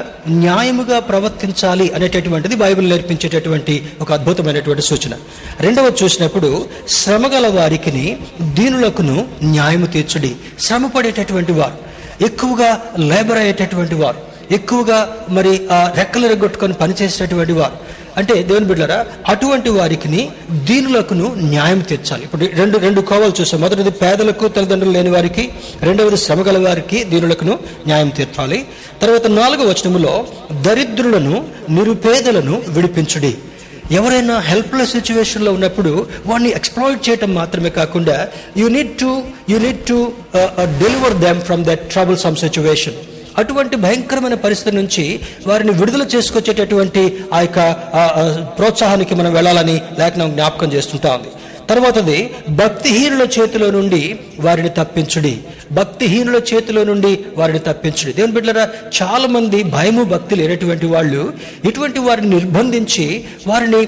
న్యాయముగా 0.44 0.98
ప్రవర్తించాలి 1.10 1.86
అనేటటువంటిది 1.96 2.56
బైబిల్ 2.64 2.88
నేర్పించేటటువంటి 2.92 3.76
ఒక 4.04 4.10
అద్భుతమైనటువంటి 4.18 4.84
సూచన. 4.90 5.14
రెండవది 5.66 6.04
చూసినప్పుడు 6.04 6.50
శ్రమగల 7.00 7.48
వారికి 7.58 8.06
దీనులకును 8.58 9.18
న్యాయము 9.56 9.90
తీర్చుడి. 9.96 10.32
శ్రమ 10.68 10.88
పడేటటువంటి 10.96 11.56
వారు 11.60 11.78
ఎక్కువగా 12.30 12.72
లేబర్ 13.12 13.42
అయ్యేటటువంటి 13.44 13.96
వారు 13.96 14.20
ఎక్కువగా 14.58 15.00
మరి 15.38 15.54
ఆ 15.78 15.80
రెక్కలు 15.98 16.28
రెగ్గొట్టుకొని 16.28 16.74
పనిచేసేటటువంటి 16.74 17.54
వారు. 17.62 17.78
అంటే 18.20 18.36
దేవుని 18.44 18.66
బిడ్డరా 18.70 19.06
అటువంటి 19.32 19.70
వారికి 19.70 20.22
దీనులకును 20.70 21.28
న్యాయం 21.54 21.80
తీర్చాలి. 21.90 22.24
ఇప్పుడు 22.28 22.46
రెండు 22.62 22.78
రెండు 22.86 23.02
కోవలు 23.10 23.34
చూసాం. 23.42 23.62
మొదటిది 23.62 23.92
పేదలకు 24.02 24.48
తల్లిదండ్రులు 24.56 24.94
లేని 24.98 25.10
వారికి 25.10 25.44
రెండవది 25.88 26.18
శ్రమగల 26.18 26.58
వారికి 26.68 27.04
దీనులకును 27.12 27.54
న్యాయం 27.88 28.10
తీర్చాలి. 28.10 28.60
తర్వాత 29.02 29.28
నాలుగో 29.40 29.64
వచనములో 29.70 30.14
దరిద్రులను 30.68 31.36
నిరుపేదలను 31.78 32.56
విడిపించుడి. 32.78 33.34
ఎవరైనా 33.92 34.40
హెల్ప్లెస్ 34.50 34.92
సిచ్యువేషన్లో 34.92 35.52
ఉన్నప్పుడు 35.58 35.92
వాడిని 36.26 36.50
ఎక్స్ప్లాయిట్ 36.50 37.06
చేయటం 37.10 37.32
మాత్రమే 37.34 37.70
కాకుండా 37.70 38.18
you 38.58 38.68
need 38.76 38.92
to 39.02 39.12
you 39.50 39.60
need 39.60 39.80
to 39.90 39.98
deliver 40.84 41.16
them 41.26 41.40
from 41.42 41.64
that 41.70 41.86
troublesome 42.26 42.36
situation 42.36 42.98
అటువంటి 43.40 43.76
భయంకరమైన 43.86 44.36
పరిస్థితి 44.46 44.76
నుంచి 44.76 45.06
వారిని 45.48 45.74
విడుదల 45.80 46.04
చేసుకొచ్చేటటువంటి 46.16 47.04
ఆ 47.34 47.40
యొక్క 47.46 47.60
ప్రోత్సాహానికి 48.58 49.14
మనం 49.20 49.34
వెళ్ళాలని 49.38 49.78
లేఖనం 50.00 50.32
జ్ఞాపకం 50.38 50.70
చేస్తుంటా 50.74 51.12
ఉంది. 51.18 51.32
తర్వాతది 51.70 52.20
భక్తిహీనుల 52.60 53.24
చేతిలో 53.36 53.68
నుండి 53.76 54.02
వారిని 54.46 54.72
తప్పించుడి. 54.78 55.34
భక్తిహీనుల 55.72 56.38
చేతిలో 56.52 56.82
నుండి 56.90 57.12
వారిని 57.40 57.62
తప్పించుడి. 57.68 58.12
దేవుని 58.14 58.34
బిడ్డరా 58.38 58.64
చాలా 59.00 59.28
మంది 59.36 59.60
భయము 59.76 60.04
భక్తి 60.14 60.36
లేనటువంటి 60.40 60.88
వాళ్ళు 60.94 61.24
ఇటువంటి 61.70 62.00
వారిని 62.08 62.30
నిర్బంధించి 62.36 63.06
వారిని 63.48 63.82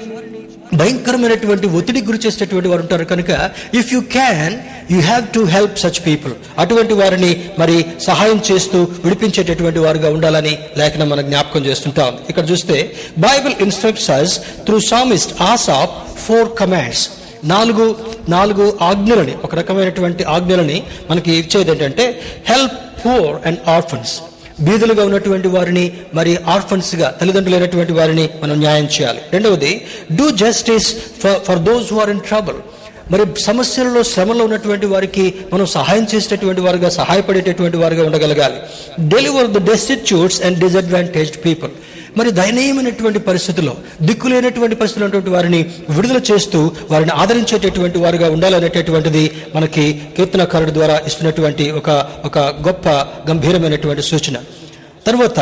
భయంకరమైనటువంటి 0.76 1.68
ఒత్తిడి 1.78 2.02
గురి 2.02 2.20
చేసేటటువంటి 2.26 2.70
వారు 2.70 2.82
ఉంటారు. 2.82 3.06
కనుక 3.06 3.32
if 3.74 3.90
you 3.94 4.00
can 4.12 4.56
you 4.92 5.00
have 5.02 5.26
to 5.34 5.42
help 5.54 5.76
such 5.80 6.00
people 6.08 6.34
అటువంటి 6.58 6.94
వారిని 6.94 7.32
మరి 7.60 7.76
సహాయం 8.06 8.42
చేస్తూ 8.50 8.80
విడిపించేటటువంటి 9.04 9.80
వారుగా 9.80 10.10
ఉండాలని 10.10 10.54
లేఖనం 10.78 11.10
మనం 11.10 11.26
జ్ఞాపకం 11.26 11.64
చేస్తుంటాం 11.66 12.14
ఇక్కడ 12.30 12.46
చూస్తే 12.52 12.78
Bible 13.20 13.56
instructs 13.62 14.10
us 14.12 14.36
through 14.66 14.80
psalmist 14.92 15.34
Asaph 15.50 15.96
four 16.20 16.50
commands 16.60 17.04
నాలుగు 17.46 17.86
నాలుగు 18.30 18.66
ఆజ్ఞలని 18.90 19.36
ఒక 19.44 19.56
రకమైనటువంటి 19.56 20.24
ఆజ్ఞలని 20.34 20.76
మనకి 21.10 21.32
ఇచ్చేది 21.36 21.72
ఏంటంటే 21.72 22.06
హెల్ప్ 22.46 22.76
పూర్ 23.00 23.34
అండ్ 23.48 23.62
ఆర్ఫన్స్ 23.70 24.14
బీదులుగా 24.62 25.06
ఉన్నటువంటి 25.06 25.48
వారిని 25.48 25.94
మరి 26.14 26.38
ఆర్ఫన్స్గా 26.48 27.10
తల్లిదండ్రులు 27.22 27.56
అయినటువంటి 27.56 27.94
వారిని 27.94 28.30
మనం 28.44 28.60
న్యాయం 28.60 28.86
చేయాలి. 28.86 29.20
రెండవది 29.34 29.86
do 30.16 30.30
justice 30.32 30.96
for 31.24 31.40
for 31.48 31.60
those 31.60 31.94
who 31.94 32.00
are 32.00 32.10
in 32.10 32.20
trouble 32.20 32.56
మరి 33.12 33.42
సమస్యలలో 33.42 34.04
శ్రమలో 34.04 34.44
ఉన్నటువంటి 34.46 34.86
వారికి 34.86 35.34
మనం 35.54 35.66
సహాయం 35.66 36.08
చేసేటటువంటి 36.16 36.62
వారుగా 36.62 36.90
సహాయపడేటటువంటి 36.90 37.78
వారుగా 37.78 38.06
ఉండగలగాలి. 38.06 38.56
Deliver 39.08 39.48
the 39.48 39.70
destitutes 39.70 40.42
and 40.42 40.60
disadvantaged 40.60 41.46
people 41.46 41.72
మరి 42.18 42.30
దయనీయమైనటువంటి 42.32 43.20
పరిస్థితుల్లో 43.28 43.74
దిక్కులేనటువంటి 44.08 44.76
పరిస్థితులు 44.80 45.06
ఉన్నటువంటి 45.06 45.32
వారిని 45.36 45.60
విడుదల 45.96 46.20
చేస్తూ 46.30 46.60
వారిని 46.92 47.14
ఆదరించేటటువంటి 47.22 47.98
వారుగా 48.04 48.28
ఉండాలనేటటువంటిది 48.36 49.24
మనకి 49.56 49.84
కీర్తనకారుడు 50.18 50.74
ద్వారా 50.78 50.96
ఇస్తున్నటువంటి 51.08 51.66
ఒక 51.80 51.90
ఒక 52.26 52.40
గొప్ప 52.68 52.88
గంభీరమైనటువంటి 53.30 54.04
సూచన. 54.12 54.36
తర్వాత 55.08 55.40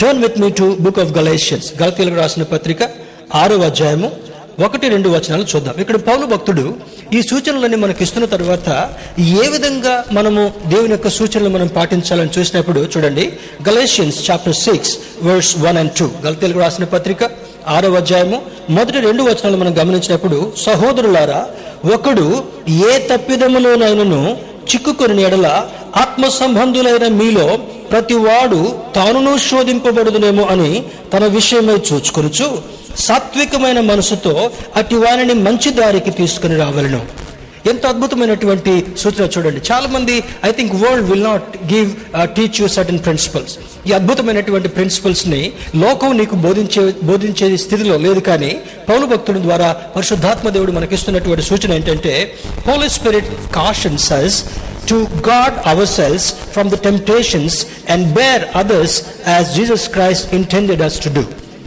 turn 0.00 0.22
with 0.24 0.38
me 0.42 0.50
to 0.60 0.66
book 0.80 1.00
of 1.04 1.12
Galatians 1.18 1.68
గలతీలకు 1.82 2.16
రాసిన 2.22 2.42
పత్రిక 2.54 2.82
ఆరో 3.42 3.58
అధ్యాయము 3.68 4.08
ఒకటి 4.66 4.86
రెండు 4.88 5.08
వచనాలు 5.08 5.44
చూద్దాం. 5.52 5.74
ఇక్కడ 5.82 5.96
పౌలు 6.08 6.24
భక్తుడు 6.26 6.64
ఈ 7.14 7.20
సూచనలన్నీ 7.28 7.76
మనకి 7.76 8.02
ఇస్తున్న 8.04 8.26
తర్వాత 8.26 8.68
ఏ 9.38 9.44
విధంగా 9.48 9.94
మనము 10.12 10.42
దేవుని 10.68 10.92
యొక్క 10.92 11.10
సూచనలు 11.16 11.50
మనం 11.50 11.68
పాటించాలని 11.76 12.32
చూసినప్పుడు 12.36 12.80
చూడండి 12.92 13.24
Galatians 13.68 14.18
chapter 14.26 14.58
six 14.58 14.92
verse 15.22 15.52
one 15.58 15.78
and 15.78 15.94
two 15.98 16.06
గలతీలకు 16.24 16.60
రాసిన 16.60 16.86
పత్రిక 16.92 17.22
ఆరో 17.68 17.88
అధ్యాయము 17.96 18.38
మొదటి 18.70 19.00
రెండు 19.00 19.22
వచనాలు 19.22 19.56
మనం 19.56 19.74
గమనించినప్పుడు 19.78 20.38
సహోదరులారా 20.64 21.40
ఒకడు 21.94 22.26
ఏ 22.84 22.92
తప్పిదములోనైనను 23.10 24.20
చిక్కుకొని 24.70 25.22
ఎడల 25.22 25.48
ఆత్మ 25.96 26.24
సంబంధులైన 26.38 27.06
మీలో 27.14 27.46
ప్రతి 27.90 28.16
వాడు 28.24 28.58
తానును 28.94 29.32
శోధింపబడుదునేమో 29.46 30.44
అని 30.46 30.70
తన 31.12 31.24
విషయమై 31.32 31.76
చూచుకొనుచు 31.88 32.48
సాత్వికమైన 33.06 33.80
మనసుతో 33.92 34.34
అటు 34.76 34.96
వారిని 34.96 35.34
మంచి 35.46 35.70
దారికి 35.80 36.10
తీసుకుని 36.10 36.56
రావాలను. 36.64 37.00
ఎంత 37.70 37.86
అద్భుతమైనటువంటి 37.86 38.72
సూచన 39.02 39.24
చూడండి. 39.34 39.60
చాలా 39.70 39.88
మంది 39.94 40.14
I 40.48 40.50
think 40.58 40.74
world 40.82 41.06
will 41.10 41.24
not 41.24 41.48
give 41.72 41.88
teach 42.36 42.58
you 42.60 42.66
certain 42.76 43.00
principles 43.06 43.54
ఈ 43.88 43.92
అద్భుతమైనటువంటి 43.98 44.68
ప్రిన్సిపల్స్ని 44.76 45.40
లోకం 45.82 46.18
నీకు 46.18 46.36
బోధించే 46.46 46.84
బోధించే 47.10 47.48
స్థితిలో 47.64 47.96
లేదు 48.06 48.20
కానీ 48.28 48.50
పౌరు 48.88 49.06
భక్తుడి 49.12 49.42
ద్వారా 49.46 49.68
పరిశుద్ధాత్మ 49.96 50.48
దేవుడు 50.56 50.72
మనకిస్తున్నటువంటి 50.78 51.44
సూచన 51.50 51.76
ఏంటంటే 51.78 52.14
Holy 52.68 52.88
Spirit 52.98 53.30
caution 53.58 53.98
us 54.08 54.38
to 54.90 54.98
guard 55.30 55.58
ourselves 55.98 56.28
from 56.54 56.70
the 56.70 56.78
temptations 56.88 57.58
and 57.94 58.06
bear 58.20 58.44
others 58.62 58.96
as 59.34 59.50
Jesus 59.58 59.86
Christ 59.98 60.34
intended 60.40 60.84
us 60.88 60.98
to 61.04 61.10
do 61.18 61.24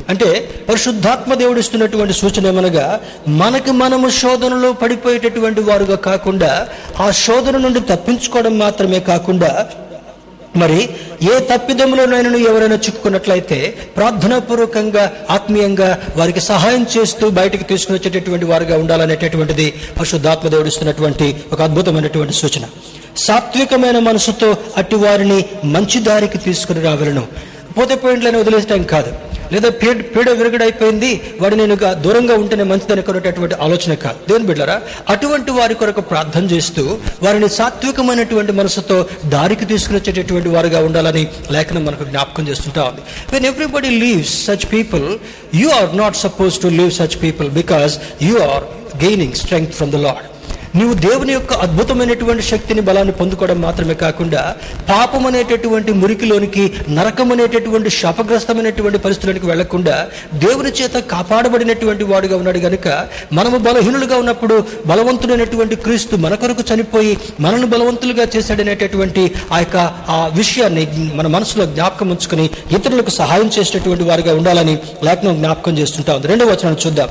అంటే 0.09 0.49
పరిశుద్ధాత్మ 0.69 1.33
దేవుడు 1.33 1.59
ఇస్తున్నటువంటి 1.59 2.13
సూచన 2.13 2.47
ఏమనగా 2.47 2.99
మనకి 3.27 3.71
మనము 3.71 4.09
శోధనలో 4.09 4.73
పడిపోయేటటువంటి 4.73 5.61
వారుగా 5.61 5.95
కాకుండా 5.95 6.67
ఆ 6.99 7.11
శోధన 7.11 7.57
నుండి 7.57 7.79
తప్పించుకోవడం 7.79 8.59
మాత్రమే 8.59 8.99
కాకుండా 8.99 9.69
మరి 10.55 10.89
ఏ 11.21 11.39
తప్పిదములోనైనా 11.39 12.37
ఎవరైనా 12.37 12.75
చిక్కుకున్నట్లయితే 12.75 13.77
ప్రార్థనాపూర్వకంగా 13.97 15.11
ఆత్మీయంగా 15.29 15.97
వారికి 16.15 16.39
సహాయం 16.39 16.85
చేస్తూ 16.97 17.29
బయటకు 17.29 17.63
తీసుకుని 17.63 17.99
వచ్చేటటువంటి 17.99 18.45
వారుగా 18.45 18.77
ఉండాలనేటటువంటిది 18.77 19.73
పరిశుద్ధాత్మ 19.99 20.49
దేవుడు 20.49 20.67
ఇస్తున్నటువంటి 20.67 21.43
ఒక 21.53 21.61
అద్భుతమైనటువంటి 21.61 22.33
సూచన. 22.33 22.65
సాత్వికమైన 23.17 23.99
మనసుతో 23.99 24.57
అట్టి 24.77 24.95
వారిని 24.95 25.45
మంచి 25.63 25.99
దారికి 25.99 26.37
తీసుకుని 26.37 26.81
రావలను. 26.81 27.27
పోతే 27.77 27.95
పాయింట్లను 27.95 28.39
వదిలేయటం 28.39 28.83
కాదు. 28.83 29.30
లేదా 29.53 29.69
పీడ 29.81 29.97
పీడ 30.13 30.29
విరగడైపోయింది 30.29 31.11
వాడు 31.41 31.55
నేను 31.55 31.75
దూరంగా 32.05 32.35
ఉంటేనే 32.35 32.63
మంచిదని 32.63 33.01
కొనేటటువంటి 33.01 33.55
ఆలోచన 33.65 33.93
కాదు. 33.93 34.19
దేవుని 34.27 34.45
బిడ్డరా 34.45 34.77
అటువంటి 35.09 35.51
వారి 35.51 35.73
కొరకు 35.73 36.01
ప్రార్థన 36.01 36.45
చేస్తూ 36.45 36.83
వారిని 37.23 37.49
సాత్వికమైనటువంటి 37.49 38.51
మనసుతో 38.51 38.97
దారికి 39.25 39.65
తీసుకుని 39.65 39.99
వచ్చేటటువంటి 39.99 40.49
వారుగా 40.49 40.79
ఉండాలని 40.79 41.27
లేఖనం 41.51 41.85
మనకు 41.85 42.03
జ్ఞాపకం 42.03 42.47
చేస్తుంటా 42.47 42.83
ఉంది. 42.83 43.01
When 43.33 43.45
everybody 43.45 43.89
leaves 44.03 44.35
such 44.45 44.67
people 44.73 45.07
you 45.55 45.69
are 45.69 45.97
not 45.97 46.17
suppose 46.25 46.61
to 46.61 46.67
leave 46.79 46.91
such 46.91 47.17
people 47.23 47.49
because 47.61 47.95
you 48.21 48.35
are 48.51 48.65
gaining 49.03 49.33
strength 49.33 49.73
from 49.73 49.91
the 49.91 49.95
Lord 50.07 50.25
నీవు 50.75 50.93
దేవుని 50.93 51.33
యొక్క 51.33 51.53
అద్భుతమైనటువంటి 51.53 52.43
శక్తిని 52.43 52.81
బలాన్ని 52.81 53.13
పొందుకోవడం 53.13 53.61
మాత్రమే 53.61 53.93
కాకుండా 53.93 54.55
పాపం 54.89 55.25
అనేటటువంటి 55.27 55.91
మురికిలోనికి 55.93 56.73
నరకం 56.89 57.31
అనేటటువంటి 57.31 57.89
శాపగ్రస్తమైనటువంటి 57.89 58.97
పరిస్థితులకు 58.97 59.47
వెళ్ళకుండా 59.47 60.07
దేవుని 60.33 60.69
చేత 60.69 60.91
కాపాడబడినటువంటి 60.91 62.03
వాడుగా 62.03 62.37
ఉన్నాడు 62.37 62.59
గనుక 62.59 62.87
మనము 63.33 63.57
బలహీనులుగా 63.57 64.17
ఉన్నప్పుడు 64.17 64.63
బలవంతుడైనటువంటి 64.85 65.75
క్రీస్తు 65.75 66.15
మన 66.15 66.35
కొరకు 66.35 66.63
చనిపోయి 66.73 67.17
మనల్ని 67.39 67.67
బలవంతులుగా 67.67 68.27
చేశాడనేటటువంటి 68.35 69.31
ఆ 69.51 69.59
యొక్క 69.59 69.77
ఆ 70.09 70.31
విషయాన్ని 70.33 70.87
మన 71.15 71.27
మనసులో 71.27 71.65
జ్ఞాపకం 71.65 72.09
ఉంచుకుని 72.09 72.49
ఇతరులకు 72.71 73.09
సహాయం 73.09 73.51
చేసేటటువంటి 73.59 74.03
వారుగా 74.03 74.35
ఉండాలని 74.35 74.77
లేఖనం 75.03 75.35
జ్ఞాపకం 75.35 75.77
చేస్తుంటా 75.77 76.15
ఉంది. 76.15 76.27
రెండవ 76.27 76.47
వచనం 76.47 76.77
చూద్దాం. 76.87 77.09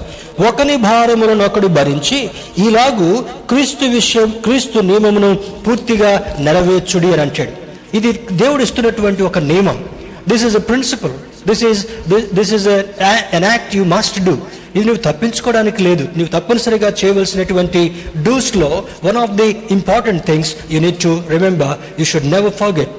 ఒకని 0.48 0.76
భారములను 0.76 1.44
ఒకడు 1.44 1.66
భరించి 1.66 2.30
ఇలాగూ 2.58 3.24
క్రీస్తు 3.50 3.84
విషయం 3.98 4.28
క్రీస్తు 4.44 4.78
నియమమును 4.90 5.30
పూర్తిగా 5.64 6.10
నెరవేర్చుడి 6.46 7.08
అని 7.14 7.22
అంటాడు. 7.26 7.54
ఇది 7.98 8.10
దేవుడు 8.42 8.62
ఇస్తున్నటువంటి 8.66 9.22
ఒక 9.28 9.38
నియమం. 9.50 9.78
This 10.28 10.44
is 10.48 10.56
a 10.60 10.62
principle 10.70 11.14
this 11.48 11.64
is 11.70 11.82
this 12.38 12.52
is 12.58 12.66
an 13.38 13.46
act 13.52 13.76
you 13.76 13.84
must 13.94 14.18
do 14.26 14.34
ఇది 14.76 14.84
నువ్వు 14.88 15.02
తప్పించుకోవడానికి 15.08 15.80
లేదు. 15.82 16.04
నువ్వు 16.18 16.32
తప్పనిసరిగా 16.36 16.88
చేయవలసినటువంటి 17.00 17.80
డూస్లో 18.26 18.70
one 19.04 19.16
of 19.16 19.32
the 19.40 19.48
important 19.76 20.22
things 20.26 20.52
you 20.70 20.80
need 20.80 21.00
to 21.06 21.12
remember 21.30 21.74
you 22.00 22.04
should 22.12 22.30
never 22.34 22.52
forget 22.52 22.94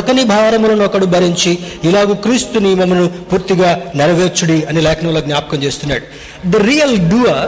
ఒకని 0.00 0.24
భారములను 0.24 0.84
ఒకడు 0.84 1.06
భరించి 1.14 1.52
ఇలాగూ 1.84 2.14
క్రీస్తు 2.26 2.58
నియమమును 2.58 3.06
పూర్తిగా 3.30 3.70
నెరవేర్చుడి 3.94 4.58
అని 4.64 4.80
లేఖనంలో 4.80 5.20
జ్ఞాపకం 5.20 5.58
చేస్తున్నాడు. 5.62 6.04
The 6.52 6.62
real 6.70 6.96
doer 7.10 7.42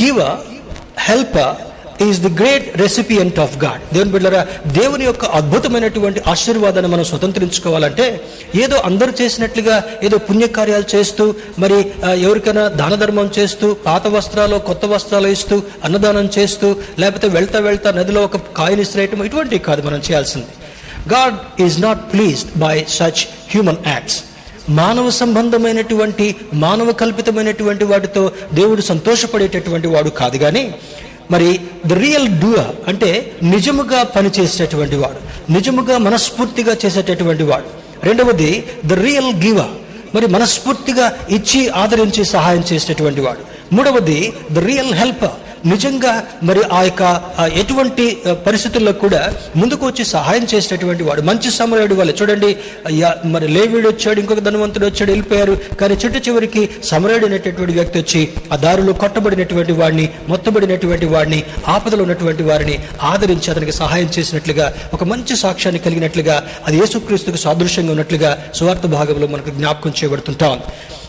giver 0.00 0.36
helper 0.96 1.56
is 2.06 2.20
the 2.20 2.30
great 2.38 2.76
recipient 2.76 3.38
of 3.38 3.58
God 3.58 3.82
దేవుని 3.92 4.10
బిడ్డరా 4.10 4.40
దేవుని 4.72 5.04
యొక్క 5.04 5.24
అద్భుతమైనటువంటి 5.34 6.20
ఆశీర్వాదాన్ని 6.26 6.90
మనం 6.90 7.04
స్వతంత్రించుకోవాలంటే 7.04 8.06
ఏదో 8.54 8.76
అందరూ 8.76 9.12
చేసినట్లుగా 9.20 9.76
ఏదో 10.02 10.18
పుణ్యకార్యాలు 10.18 10.84
చేస్తూ 10.94 11.24
మరి 11.58 11.78
ఎవరికైనా 12.20 12.68
దాన 12.74 12.94
ధర్మం 12.94 13.30
చేస్తూ 13.38 13.74
పాత 13.84 14.06
వస్త్రాలు 14.08 14.58
కొత్త 14.60 14.86
వస్త్రాలు 14.86 15.26
ఇస్తూ 15.28 15.58
అన్నదానం 15.84 16.30
చేస్తూ 16.38 16.70
లేకపోతే 16.98 17.28
వెళ్తా 17.28 17.58
వెళ్తా 17.60 17.90
నదిలో 17.90 18.22
ఒక 18.22 18.36
కాయిన్ 18.56 18.80
ఇసిరేయటం 18.80 19.24
ఇటువంటివి 19.24 19.62
కాదు 19.62 19.82
మనం 19.82 20.02
చేయాల్సింది. 20.10 20.52
God 21.10 21.36
is 21.60 21.82
not 21.82 22.12
pleased 22.12 22.58
by 22.58 22.76
such 22.90 23.22
human 23.50 23.80
acts 23.86 24.18
మానవ 24.68 25.10
సంబంధమైనటువంటి 25.10 26.36
మానవ 26.54 26.92
కల్పితమైనటువంటి 26.92 27.84
వాటితో 27.84 28.32
దేవుడు 28.54 28.80
సంతోషపడేటటువంటి 28.82 29.86
వాడు 29.86 30.08
కాదు 30.10 30.36
కానీ 30.36 30.74
మరి 31.30 31.60
ద 31.86 31.92
రియల్ 31.92 32.28
డూయర్ 32.28 32.88
అంటే 32.88 33.32
నిజముగా 33.42 34.02
పనిచేసేటటువంటి 34.02 34.96
వాడు 34.96 35.52
నిజముగా 35.52 35.98
మనస్ఫూర్తిగా 35.98 36.76
చేసేటటువంటి 36.86 37.42
వాడు. 37.42 37.64
రెండవది 38.06 38.64
ద 38.86 38.92
రియల్ 38.92 39.34
గివర్ 39.44 39.70
మరి 40.14 40.26
మనస్ఫూర్తిగా 40.26 41.18
ఇచ్చి 41.30 41.68
ఆదరించి 41.68 42.24
సహాయం 42.24 42.64
చేసేటటువంటి 42.72 43.20
వాడు. 43.20 43.74
మూడవది 43.74 44.32
ద 44.52 44.58
రియల్ 44.58 44.94
హెల్పర్ 44.94 45.30
నిజంగా 45.72 46.12
మరి 46.48 46.62
ఆ 46.72 46.80
యొక్క 46.82 47.02
ఎటువంటి 47.60 48.04
పరిస్థితుల్లో 48.46 48.92
కూడా 49.02 49.22
ముందుకు 49.56 49.86
వచ్చి 49.86 50.04
సహాయం 50.04 50.46
చేసినటువంటి 50.54 51.04
వాడు. 51.08 51.22
మంచి 51.28 51.50
సమరయుడు 51.50 51.94
వాళ్ళు. 51.98 52.14
చూడండి 52.22 52.50
మరి 53.32 53.48
లేవీడు 53.56 53.88
వచ్చాడు 53.88 54.20
ఇంకొక 54.20 54.42
ధనవంతుడు 54.48 54.86
వచ్చాడు 54.86 55.10
వెళ్ళిపోయారు. 55.10 55.54
కానీ 55.80 55.94
చిట్ట 55.94 56.28
చివరికి 56.28 56.62
సమరయుడు 56.84 57.26
అనేటటువంటి 57.26 57.74
వ్యక్తి 57.78 57.98
వచ్చి 57.98 58.22
ఆ 58.52 58.56
దారిలో 58.64 58.92
కొట్టబడినటువంటి 59.02 59.72
వాడిని 59.80 60.06
మొత్తబడినటువంటి 60.28 61.06
వాడిని 61.14 61.40
ఆపదలో 61.68 62.02
ఉన్నటువంటి 62.02 62.42
వారిని 62.42 62.76
ఆదరించి 63.02 63.50
అతనికి 63.50 63.72
సహాయం 63.72 64.08
చేసినట్లుగా 64.18 64.66
ఒక 64.94 65.04
మంచి 65.04 65.36
సాక్ష్యాన్ని 65.36 65.82
కలిగినట్లుగా 65.86 66.36
అది 66.66 66.76
యేసుక్రీస్తుకు 66.78 67.36
సాదృశ్యంగా 67.36 67.90
ఉన్నట్లుగా 67.90 68.30
సువార్త 68.54 68.86
భాగంలో 68.98 69.26
మనకు 69.26 69.50
జ్ఞాపకం 69.50 69.90
చేయబడుతుంటాం. 69.90 70.60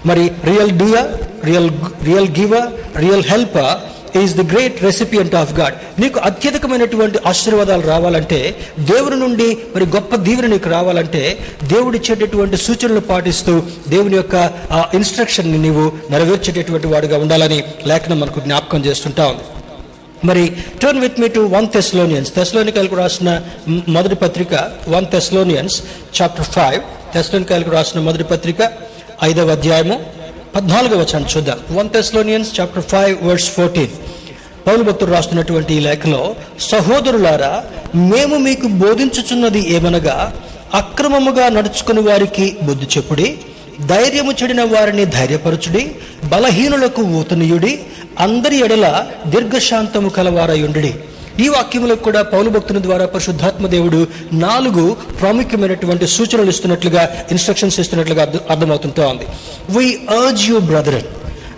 మరి 0.05 0.23
real 0.45 0.73
doer 0.79 1.11
real 1.45 1.69
real 2.05 2.29
giver 2.39 2.67
real 2.97 3.23
helper 3.31 3.77
is 4.15 4.35
the 4.35 4.45
great 4.45 4.83
recipient 4.83 5.35
of 5.35 5.53
God 5.53 5.75
నీకు 5.99 6.19
అత్యధికమైనటువంటి 6.19 7.17
ఆశీర్వాదాలు 7.25 7.81
రావాలంటే 7.87 8.39
దేవుని 8.85 9.15
నుండి 9.15 9.47
మరి 9.75 9.85
గొప్ప 9.87 10.15
దీవెన 10.21 10.45
నీకు 10.45 10.69
రావాలంటే 10.69 11.21
దేవుడు 11.63 11.95
ఇచ్చేటటువంటి 11.95 12.57
సూచనలు 12.57 12.99
పాటిస్తూ 13.07 13.53
దేవుని 13.87 14.15
యొక్క 14.15 14.35
ఇన్స్ట్రక్షన్ని 14.93 15.57
నీవు 15.57 15.85
నెరవేర్చేటటువంటి 16.09 16.87
వాడుగా 16.87 17.17
ఉండాలని 17.17 17.59
లేఖనం 17.85 18.19
మనకు 18.19 18.39
జ్ఞాపకం 18.39 18.85
చేస్తుంటా 18.85 19.25
ఉంది. 19.27 19.45
మరి 20.25 20.43
turn 20.81 20.99
with 20.99 21.19
me 21.19 21.27
to 21.27 21.39
one 21.51 21.67
Thessalonians 21.67 22.33
తెస్లోనికల్కు 22.33 22.95
రాసిన 22.95 23.29
మొదటి 23.87 24.15
పత్రిక 24.15 24.53
వన్ 24.89 25.05
తెస్లోనియన్స్ 25.05 25.75
చాప్టర్ 26.15 26.45
ఫైవ్ 26.47 26.79
తెస్లోనికల్కు 27.13 27.69
రాసిన 27.69 27.99
మొదటి 27.99 28.23
పత్రిక 28.23 28.61
ఐదవ 29.23 29.51
అధ్యాయము 29.51 29.95
పద్నాలుగో 30.55 30.95
వచనం 31.01 31.25
చూద్దాం. 31.33 31.59
One 31.77 31.89
Thessalonians 31.89 32.51
chapter 32.57 32.85
five 32.91 33.15
words 33.27 33.49
fourteen 33.49 33.93
Paul 34.67 34.83
భక్తుడు 34.83 35.11
రాస్తున్నటువంటి 35.11 35.73
ఈ 35.73 35.81
లేఖలో 35.85 36.21
సహోదరులారా 36.71 37.51
మేము 38.09 38.35
మీకు 38.47 38.67
బోధించుచున్నది 38.81 39.61
ఏమనగా 39.75 40.15
అక్రమముగా 40.73 41.45
నడుచుకుని 41.49 42.01
వారికి 42.01 42.45
బుద్ధి 42.61 42.87
చెప్పుడి 42.95 43.27
ధైర్యము 43.87 44.31
చెడిన 44.39 44.61
వారిని 44.73 45.05
ధైర్యపరచుడి 45.15 45.83
బలహీనులకు 46.25 47.01
ఊతనీయుడి 47.19 47.73
అందరి 48.19 48.57
ఎడల 48.65 48.85
దీర్ఘశాంతము 49.27 50.09
కలవారయుండి 50.09 50.91
ఈ 51.43 51.47
వాక్యములకు 51.47 52.03
కూడా 52.07 52.21
పౌలు 52.33 52.49
భక్తుని 52.49 52.81
ద్వారా 52.83 53.05
పరిశుద్ధాత్మ 53.05 53.67
దేవుడు 53.67 53.99
నాలుగు 54.45 54.83
ప్రాముఖ్యమైనటువంటి 55.19 56.07
సూచనలు 56.07 56.49
ఇస్తున్నట్లుగా 56.49 57.03
ఇన్స్ట్రక్షన్స్ 57.31 57.79
ఇస్తున్నట్లుగా 57.79 58.21
అర్థమవుతుంటూ 58.21 58.53
అర్థమవుతుంటా 58.53 59.07
ఉంది. 59.07 59.25
వి 59.75 59.85
అర్జ్ 60.19 60.43
యూ 60.49 60.59
బ్రదర్ 60.59 61.01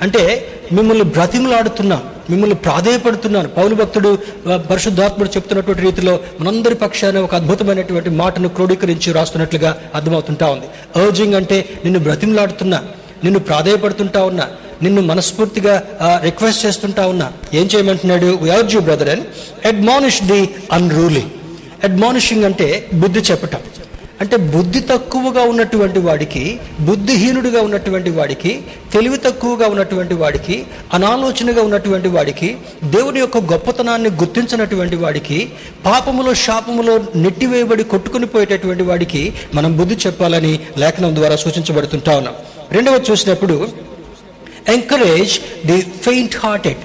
అంటే 0.02 0.24
మిమ్మల్ని 0.72 1.04
బ్రతిమలాడుతున్నాను 1.16 2.06
మిమ్మల్ని 2.32 2.56
ప్రాధేయపడుతున్నాను. 2.56 3.50
పౌలు 3.50 3.76
భక్తుడు 3.76 4.10
పరిశుద్ధాత్ముడు 4.70 5.30
చెప్తున్నటువంటి 5.36 5.82
రీతిలో 5.82 6.20
మనందరి 6.40 6.76
పక్షాన 6.76 7.20
ఒక 7.28 7.36
అద్భుతమైనటువంటి 7.36 8.10
మాటను 8.22 8.50
క్రోడీకరించి 8.58 9.14
రాస్తున్నట్లుగా 9.14 9.72
అర్థమవుతుంటా 9.96 10.48
ఉంది. 10.56 10.68
అర్జింగ్ 11.06 11.36
అంటే 11.40 11.58
నిన్ను 11.84 12.00
బ్రతిమలాడుతున్నా 12.00 12.80
నిన్ను 13.24 13.40
ప్రాధేయపడుతుంటా 13.40 14.24
ఉన్నా. 14.24 14.46
నిన్ను 14.84 15.02
మనస్ఫూర్తిగా 15.02 15.74
రిక్వెస్ట్ 16.24 16.66
చేస్తుంటా 16.66 17.08
ఉన్నా. 17.08 17.32
ఏం 17.54 17.70
చేయమంటున్నాడు? 17.76 18.30
Urge 18.58 18.76
you 18.76 18.82
brother 18.82 19.10
and 19.10 19.26
admonish 19.68 20.24
the 20.24 20.42
unruly 20.72 21.24
admonishing 21.84 22.44
అంటే 22.44 22.88
బుద్ధి 22.94 23.20
చెప్పటం. 23.20 23.62
అంటే 24.22 24.38
బుద్ధి 24.54 24.80
తక్కువగా 24.80 25.42
ఉన్నటువంటి 25.42 26.00
వాడికి 26.00 26.42
బుద్ధిహీనుడిగా 26.80 27.62
ఉన్నటువంటి 27.62 28.10
వాడికి 28.10 28.52
తెలివి 28.94 29.18
తక్కువగా 29.18 29.68
ఉన్నటువంటి 29.68 30.14
వాడికి 30.14 30.66
అనాలోచనగా 30.94 31.62
ఉన్నటువంటి 31.62 32.08
వాడికి 32.08 32.50
దేవుని 32.84 33.20
యొక్క 33.20 33.38
గొప్పతనాన్ని 33.38 34.10
గుర్తించినటువంటి 34.10 34.96
వాడికి 34.96 35.38
పాపములో 35.86 36.34
శాపములో 36.34 36.96
నెట్టివేయబడి 37.16 37.84
కొట్టుకుని 37.84 38.26
పోయేటటువంటి 38.26 38.84
వాడికి 38.84 39.34
మనం 39.56 39.78
బుద్ధి 39.78 39.98
చెప్పాలని 40.08 40.60
లేఖనం 40.78 41.16
ద్వారా 41.16 41.36
సూచించబడుతుంటా 41.36 42.18
ఉన్నాం. 42.18 42.36
రెండవ 42.72 43.04
చూసినప్పుడు 43.12 43.89
encourage 44.68 45.68
the 45.68 45.82
faint 45.82 46.38
hearted 46.38 46.78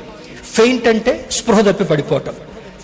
faint 0.54 0.88
అంటే 0.88 1.28
స్పృహ 1.30 1.60
తప్పి 1.60 1.84
పడిపోవటం. 1.84 2.34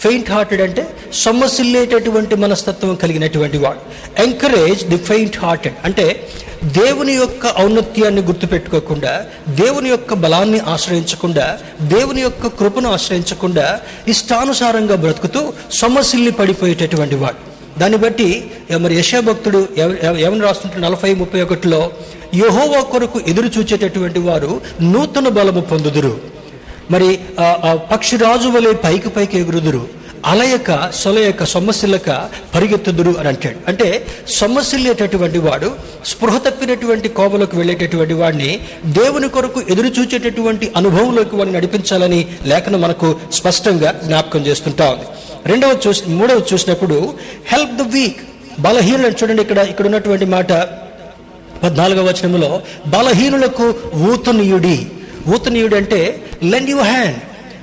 ఫెయింట్ 0.00 0.31
హార్టెడ్ 0.31 0.62
అంటే 0.62 0.83
సొమ్మసిల్లేటటువంటి 1.14 2.35
మనస్తత్వం 2.35 2.94
కలిగినటువంటి 2.94 3.59
వాడు. 3.59 3.81
ఎంకరేజ్ 4.22 4.85
ది 4.85 4.96
ఫెయింట్ 4.96 5.38
హార్టెడ్ 5.38 5.74
అంటే 5.85 6.29
దేవుని 6.64 7.12
యొక్క 7.12 7.55
ఔన్నత్యాన్ని 7.59 8.22
గుర్తుపెట్టుకోకుండా 8.22 9.26
దేవుని 9.48 9.88
యొక్క 9.90 10.14
బలాన్ని 10.14 10.59
ఆశ్రయించకుండా 10.59 11.59
దేవుని 11.83 12.20
యొక్క 12.20 12.46
కృపను 12.46 12.92
ఆశ్రయించకుండా 12.92 13.81
ఇష్టానుసారంగా 14.09 14.96
బ్రతుకుతూ 14.96 15.53
సొమ్మసిల్లి 15.72 16.31
పడిపోయేటటువంటి 16.31 17.14
వాడు. 17.14 17.50
దాన్ని 17.81 17.98
బట్టి 17.98 18.50
మరి 18.76 18.94
యశాభక్తుడు 18.98 19.68
ఏమని 20.18 20.40
రాస్తుంటే 20.40 20.79
నలభై 20.79 21.14
ముప్పై 21.14 21.42
ఒకటిలో 21.42 21.90
యహోవా 22.34 22.80
కొరకు 22.80 23.20
ఎదురు 23.28 23.48
చూచేటటువంటి 23.58 24.18
వారు 24.18 24.60
నూతన 24.82 25.28
బలము 25.28 25.60
పొందుదురు. 25.60 26.20
మరి 26.90 27.18
పక్షిరాజు 27.92 28.48
వలె 28.48 28.72
పైకి 28.72 29.08
పైకి 29.08 29.38
ఎగురుదురు. 29.38 30.00
అలయక 30.26 30.92
సొలయక 30.92 31.44
సొమ్మసిల్లక 31.44 32.28
పరిగెత్తుదురు 32.54 33.12
అని 33.18 33.28
అంటాడు. 33.28 33.58
అంటే 33.68 34.06
సొమ్మసిల్లేటటువంటి 34.28 35.38
వాడు 35.38 35.72
స్పృహ 36.06 36.38
తప్పినటువంటి 36.38 37.08
కోవలకు 37.08 37.56
వెళ్ళేటటువంటి 37.56 38.14
వాడిని 38.14 38.60
దేవుని 38.86 39.28
కొరకు 39.28 39.62
ఎదురు 39.68 39.88
చూచేటటువంటి 39.88 40.72
అనుభవంలోకి 40.76 41.36
వాడిని 41.36 41.56
నడిపించాలని 41.56 42.26
లేఖనం 42.44 42.80
మనకు 42.80 43.16
స్పష్టంగా 43.32 44.00
జ్ఞాపకం 44.04 44.46
చేస్తుంటా 44.46 44.90
ఉంది. 44.90 45.06
రెండవ 45.46 45.76
చూసి 45.86 46.02
మూడవ 46.08 46.42
చూసినప్పుడు 46.52 47.14
హెల్ప్ 47.46 47.76
ద 47.76 47.82
వీక్ 47.94 48.20
బలహీనులను 48.60 49.16
చూడండి 49.22 49.42
ఇక్కడ 49.42 49.58
ఇక్కడ 49.58 49.84
ఉన్నటువంటి 49.84 50.24
మాట 50.24 50.52
పద్నాలుగో 51.62 52.03
వచనంలో 52.11 52.51
బలహీనులకు 52.94 53.66
ఊతనీయుడి. 54.11 54.77
ఊతనీయుడు 55.35 55.77
అంటే 55.81 56.01
లెండ్ 56.53 56.70
యు 56.75 56.79
హ్యాండ్ 56.90 57.18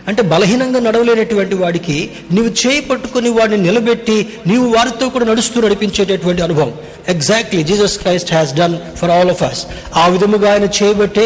అంటే 0.10 0.22
బలహీనంగా 0.32 0.80
నడవలేనటువంటి 0.88 1.56
వాడికి 1.62 1.96
నీవు 2.32 2.50
చేయి 2.62 2.82
పట్టుకుని 2.90 3.30
వాడిని 3.38 3.58
నిలబెట్టి 3.68 4.18
నీవు 4.48 4.68
వారితో 4.76 5.06
కూడా 5.10 5.26
నడుస్తూ 5.26 5.58
నడిపించేటటువంటి 5.62 6.42
అనుభవం. 6.48 6.72
Exactly 7.14 7.62
Jesus 7.70 7.98
Christ 8.00 8.32
has 8.34 8.54
done 8.60 8.76
for 9.00 9.12
all 9.16 9.32
of 9.36 9.44
us 9.44 9.62
ఆ 10.02 10.06
విధముగా 10.14 10.50
ఆయన 10.54 10.68
చేయబట్టే 10.80 11.26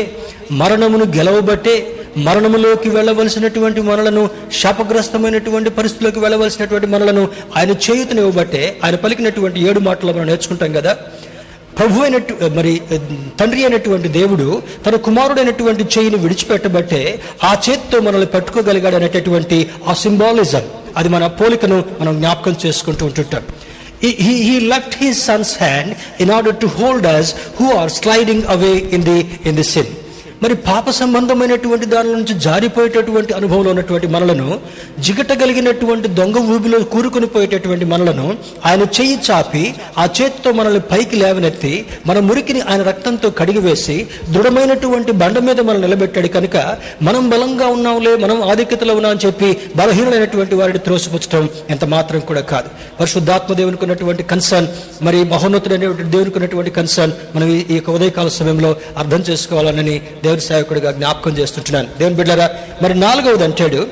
మరణమును 0.61 1.05
గెలవబట్టే 1.17 1.75
మరణములోకి 2.27 2.89
వెళ్ళవలసినటువంటి 2.89 3.81
మనలను 3.81 4.23
శాపగ్రస్తమైనటువంటి 4.61 5.69
పరిస్థితుల్లోకి 5.69 6.19
వెళ్ళవలసినటువంటి 6.19 6.87
మనలను 6.87 7.23
ఆయన 7.57 7.71
చేయుతనివ్వబట్టే 7.85 8.63
ఆయన 8.83 8.95
పలికినటువంటి 8.95 9.59
ఏడు 9.69 9.79
మాటలు 9.79 10.13
మనం 10.13 10.27
నేర్చుకుంటాం 10.27 10.73
కదా 10.73 10.93
ప్రభు 11.77 12.01
అయినట్టు 12.01 12.33
మరి 12.55 12.81
తండ్రి 13.39 13.63
అయినటువంటి 13.63 14.07
దేవుడు 14.07 14.63
తన 14.85 14.95
కుమారుడైనటువంటి 14.95 15.83
చేయిని 15.83 16.15
విడిచిపెట్టబట్టే 16.15 17.19
ఆ 17.43 17.57
చేతితో 17.69 17.99
మనల్ని 17.99 18.27
పట్టుకోగలిగాడు 18.27 18.95
అనేటటువంటి 18.95 19.69
ఆ 19.87 19.93
సింబాలిజం 19.93 20.61
అది 20.97 21.09
మన 21.09 21.27
పోలికను 21.27 21.85
మనం 22.01 22.17
జ్ఞాపకం 22.17 22.55
చేసుకుంటూ 22.65 23.05
ఉంటుంటాం. 23.05 23.43
He 24.03 24.59
left 24.59 25.03
his 25.03 25.25
sons 25.25 25.57
hand 25.63 25.95
in 26.21 26.31
order 26.31 26.55
to 26.55 26.65
hold 26.79 27.07
us 27.07 27.35
who 27.61 27.71
are 27.71 27.91
sliding 27.91 28.43
away 28.47 28.73
in 28.91 29.03
the 29.03 29.17
in 29.45 29.55
the 29.55 29.63
sin 29.63 29.91
మరి 30.41 30.55
పాప 30.63 30.89
సంబంధమైనటువంటి 30.97 31.85
దాని 31.89 32.09
నుంచి 32.13 32.33
జారిపోయేటటువంటి 32.43 33.31
అనుభవంలో 33.37 33.69
ఉన్నటువంటి 33.73 34.07
మనలను 34.13 34.47
జిగటగలిగినటువంటి 35.05 36.07
దొంగ 36.17 36.37
ఊబిలో 36.51 36.77
కూరుకుని 36.91 37.27
పోయేటటువంటి 37.29 37.85
మనలను 37.85 38.25
ఆయన 38.65 38.83
చెయ్యి 38.97 39.17
చాపి 39.27 39.63
ఆ 39.97 40.05
చేతితో 40.17 40.51
మనల్ని 40.57 40.81
పైకి 40.89 41.15
లేవనెత్తి 41.21 41.73
మన 42.05 42.19
మురికిని 42.27 42.61
ఆయన 42.67 42.81
రక్తంతో 42.87 43.29
కడిగివేసి 43.39 43.97
దృఢమైనటువంటి 44.31 45.11
బండ 45.21 45.37
మీద 45.41 45.59
మనల్ని 45.61 45.85
నిలబెట్టాడు 45.87 46.31
కనుక 46.31 46.57
మనం 47.01 47.23
బలంగా 47.31 47.67
ఉన్నాంలే 47.75 48.13
మనం 48.17 48.37
ఆధిక్యతలో 48.51 48.95
ఉన్నా 48.95 49.11
అని 49.11 49.23
చెప్పి 49.25 49.49
బలహీనులైనటువంటి 49.75 50.55
వారిని 50.55 50.81
త్రోసిపుచ్చడం 50.81 51.45
ఎంత 51.69 51.83
మాత్రం 51.91 52.19
కూడా 52.27 52.43
కాదు. 52.49 52.69
పరిశుద్ధాత్మ 52.99 53.53
దేవునికి 53.55 53.83
ఉన్నటువంటి 53.83 54.23
కన్సర్న్ 54.25 54.69
మరి 55.01 55.19
మహోన్నతుడు 55.29 55.75
అనేటువంటి 55.75 56.11
దేవునికి 56.11 56.37
ఉన్నటువంటి 56.37 56.71
కన్సర్న్ 56.71 57.15
మనం 57.35 57.47
ఈ- 57.51 57.65
ఈ 57.67 57.75
యొక్క 57.75 57.89
ఉదయకాల 57.91 58.29
సమయంలో 58.35 58.71
అర్థం 58.97 59.21
చేసుకోవాలని 59.29 59.95
దేవుని 60.31 60.47
సేవకుడిగా 60.47 60.91
జ్ఞాపకం 60.91 61.37
చేస్తుంటున్నాను. 61.37 61.87
దేవుని 61.99 62.15
బిడ్డరా 62.15 62.49
మరి 62.81 62.93
నాలుగవది 62.99 63.43
అంటాడు 63.43 63.87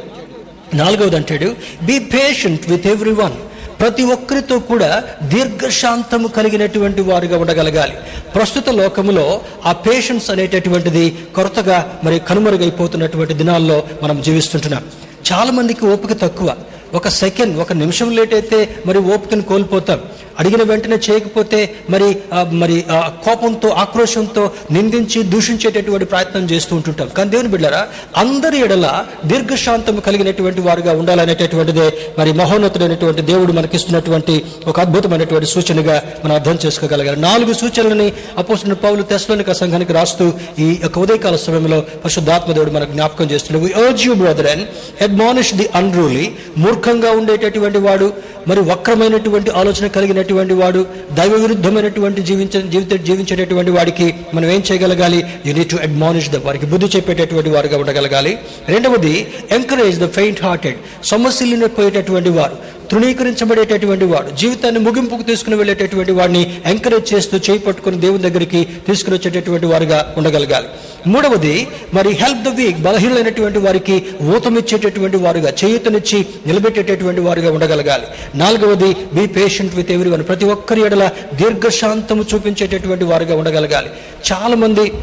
నాలుగవది 0.73 1.15
అంటాడు 1.15 1.55
be 1.83 1.99
patient 1.99 2.69
with 2.69 2.87
every 2.87 3.13
one 3.21 3.35
ప్రతి 3.79 4.03
ఒక్కరితో 4.03 4.59
కూడా 4.59 4.89
దీర్ఘశాంతము 5.23 6.27
కలిగినటువంటి 6.27 7.01
వారుగా 7.01 7.37
ఉండగలగాలి. 7.37 7.93
ప్రస్తుత 8.35 8.69
లోకములో 8.69 9.41
ఆ 9.65 9.71
పేషెన్స్ 9.71 10.29
అనేటటువంటిది 10.29 11.03
కొరతగా 11.35 11.77
మరి 12.03 12.19
కనుమరుగైపోతున్నటువంటి 12.19 13.33
దినాల్లో 13.33 13.83
మనం 14.03 14.21
జీవిస్తుంటున్నాం. 14.21 14.83
చాలామందికి 15.31 15.85
ఓపిక 15.85 16.13
తక్కువ. 16.21 16.55
ఒక 16.93 17.07
సెకండ్ 17.07 17.59
ఒక 17.59 17.73
నిమిషం 17.73 18.09
లేట్ 18.17 18.33
అయితే 18.33 18.59
మరి 18.85 18.99
ఓపికను 19.13 19.41
కోల్పోతాం. 19.41 19.99
అడిగిన 20.39 20.63
వెంటనే 20.63 20.97
చేయకపోతే 21.05 21.59
మరి 21.89 22.07
మరి 22.53 22.75
ఆ, 22.91 22.97
కోపంతో 23.23 23.67
ఆక్రోశంతో 23.79 24.43
నిందించి 24.71 25.19
దూషించేటటువంటి 25.31 26.05
ప్రయత్నం 26.05 26.43
చేస్తూ 26.45 26.73
ఉంటుంటాం. 26.75 27.09
కానీ 27.09 27.29
దేవుని 27.29 27.49
బిడ్డరా 27.49 27.81
అందరి 28.17 28.57
ఎడల 28.59 28.85
దీర్ఘశాంతం 29.25 29.67
కలిగినటువంటి 29.99 30.61
వారుగా 30.61 30.91
ఉండాలనేటటువంటిదే 30.93 31.87
మరి 32.19 32.31
మహోన్నతుడైనటువంటి 32.33 33.21
దేవుడు 33.23 33.53
మనకిస్తున్నటువంటి 33.53 34.35
ఒక 34.67 34.79
అద్భుతమైనటువంటి 34.79 35.45
సూచనగా 35.47 35.95
మనం 36.23 36.35
అర్థం 36.35 36.57
చేసుకోగలగాలి. 36.63 36.87
నాలుగు 37.21 37.53
సూచనలని 37.55 38.07
అపోసిన 38.37 38.73
పౌలు 38.79 39.01
తెస్లోనిక 39.03 39.27
సంఘానికి 39.53 39.93
రాస్తూ 39.93 40.25
ఈ 40.59 40.69
యొక్క 40.83 40.99
ఉదయకాల 40.99 41.35
సమయంలో 41.39 41.79
పరిశుద్ధాత్మ 42.03 42.51
దేవుడు 42.51 42.71
మనకు 42.71 42.91
జ్ఞాపకం 42.91 43.27
చేస్తున్నాడు. 43.31 43.63
We 43.65 43.81
urge 43.81 44.05
you 44.07 44.13
brother 44.15 44.47
and 44.47 44.65
admonish 45.03 45.53
the 45.55 45.67
unruly 45.75 46.25
మూర్ఖంగా 46.57 47.11
ఉండేటటువంటి 47.11 47.79
వాడు 47.79 48.09
మరి 48.47 48.61
వక్రమైనటువంటి 48.69 49.49
ఆలోచన 49.53 49.87
కలిగినటువంటి 49.89 50.27
వాడు 50.33 50.87
దైవ 51.11 51.33
విరుద్ధమైనటువంటి 51.33 52.21
జీవించ 52.21 52.69
జీవిత 52.69 52.93
జీవించేటటువంటి 52.93 53.71
వాడికి 53.71 54.15
మనం 54.33 54.51
ఏం 54.51 54.63
చేయగలగాలి? 54.71 55.25
You 55.45 55.53
need 55.53 55.69
to 55.69 55.75
admonish 55.75 56.29
the 56.29 56.35
వారికి 56.35 56.65
బుద్ధి 56.65 56.87
చెప్పేటటువంటి 56.97 57.49
వారుగా 57.49 57.77
ఉండగలగాలి. 57.77 58.39
రెండవది 58.69 59.27
ఎంకరేజ్ 59.51 59.99
ద 59.99 60.07
ఫెయింట్ 60.07 60.43
హార్టెడ్ 60.43 60.77
సమస్యలు 61.03 61.67
పోయేటటువంటి 61.67 62.29
వారు. 62.29 62.78
తృణీకరించబడేటటువంటి 62.91 64.05
వాడు 64.05 64.29
జీవితాన్ని 64.35 64.81
ముగింపుకు 64.81 65.21
తీసుకుని 65.21 65.55
వెళ్ళేటటువంటి 65.55 66.11
వాడిని 66.11 66.61
ఎంకరేజ్ 66.65 67.13
చేస్తూ 67.13 67.37
చేయి 67.37 67.59
పట్టుకుని 67.59 67.97
దేవుని 67.97 68.23
దగ్గరికి 68.23 68.65
తీసుకుని 68.87 69.17
వచ్చేటటువంటి 69.17 69.65
వారుగా 69.65 70.13
ఉండగలగాలి. 70.17 70.67
మూడవది 71.07 71.67
మరి 71.93 72.09
హెల్ప్ 72.09 72.43
ద 72.43 72.47
వీక్ 72.47 72.79
బలహీనమైనటువంటి 72.79 73.59
వారికి 73.59 74.05
ఊతమిచ్చేటటువంటి 74.35 75.17
వారుగా 75.17 75.53
చేయుతనిచ్చి 75.63 76.25
నిలబెట్టేటటువంటి 76.47 77.21
వారుగా 77.21 77.51
ఉండగలగాలి. 77.51 78.03
నాలుగవది 78.35 78.93
బీ 79.13 79.25
పేషెంట్ 79.25 79.75
విత్ 79.75 79.91
ఎవరి 79.91 80.23
ప్రతి 80.23 80.45
ఒక్కరి 80.45 80.81
ఎడల 80.81 81.09
దీర్ఘశాంతము 81.33 82.25
చూపించేటటువంటి 82.33 83.05
వారుగా 83.05 83.35
ఉండగలగాలి. 83.35 83.89
చాలా 84.31 84.55
మంది 84.55 84.93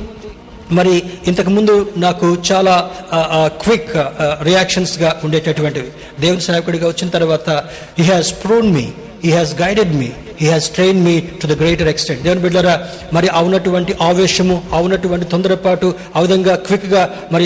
మరి 0.70 1.02
ఇంతకుముందు 1.26 1.92
నాకు 1.96 2.36
చాలా 2.52 2.90
క్విక్ 3.46 3.96
రియాక్షన్స్గా 4.42 5.20
ఉండేటటువంటివి. 5.24 5.90
దేవుని 6.20 6.40
సేవకుడిగా 6.40 6.88
వచ్చిన 6.88 7.08
తర్వాత 7.08 7.50
he 7.98 8.04
has 8.04 8.32
prune 8.44 8.72
me 8.72 8.86
he 9.24 9.30
has 9.30 9.62
guided 9.62 9.94
me 9.96 10.08
he 10.40 10.50
has 10.50 10.70
train 10.70 11.04
me 11.04 11.20
to 11.20 11.46
the 11.46 11.52
greater 11.52 11.88
extent 11.88 12.22
దేవుని 12.22 12.40
బిడ్డరా 12.40 12.88
మరి 13.12 13.28
అవునటువంటి 13.28 13.96
ఆవేశము 14.00 14.62
అవునటువంటి 14.72 15.26
తొందరపాటు 15.26 15.94
ఆ 16.16 16.20
విధంగా 16.20 16.54
క్విక్గా 16.56 17.08
మరి 17.32 17.44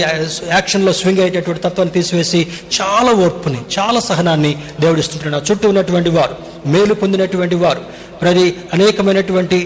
యాక్షన్లో 0.51 0.93
స్వింగ్ 0.93 1.19
అయ్యేటటువంటి 1.19 1.63
తత్వాన్ని 1.63 1.95
తీసివేసి 1.95 2.47
చాలా 2.81 3.13
ఓర్పుని 3.13 3.59
చాలా 3.79 4.01
సహనాన్ని 4.01 4.57
దేవుడు 4.81 5.31
నా 5.31 5.39
చుట్టూ 5.51 5.69
ఉన్నటువంటి 5.69 6.11
వారు 6.11 6.37
మేలు 6.67 6.95
పొందినటువంటి 6.95 7.55
వారు 7.55 7.81
మరి 8.23 8.43
అనేకమైనటువంటి 8.73 9.59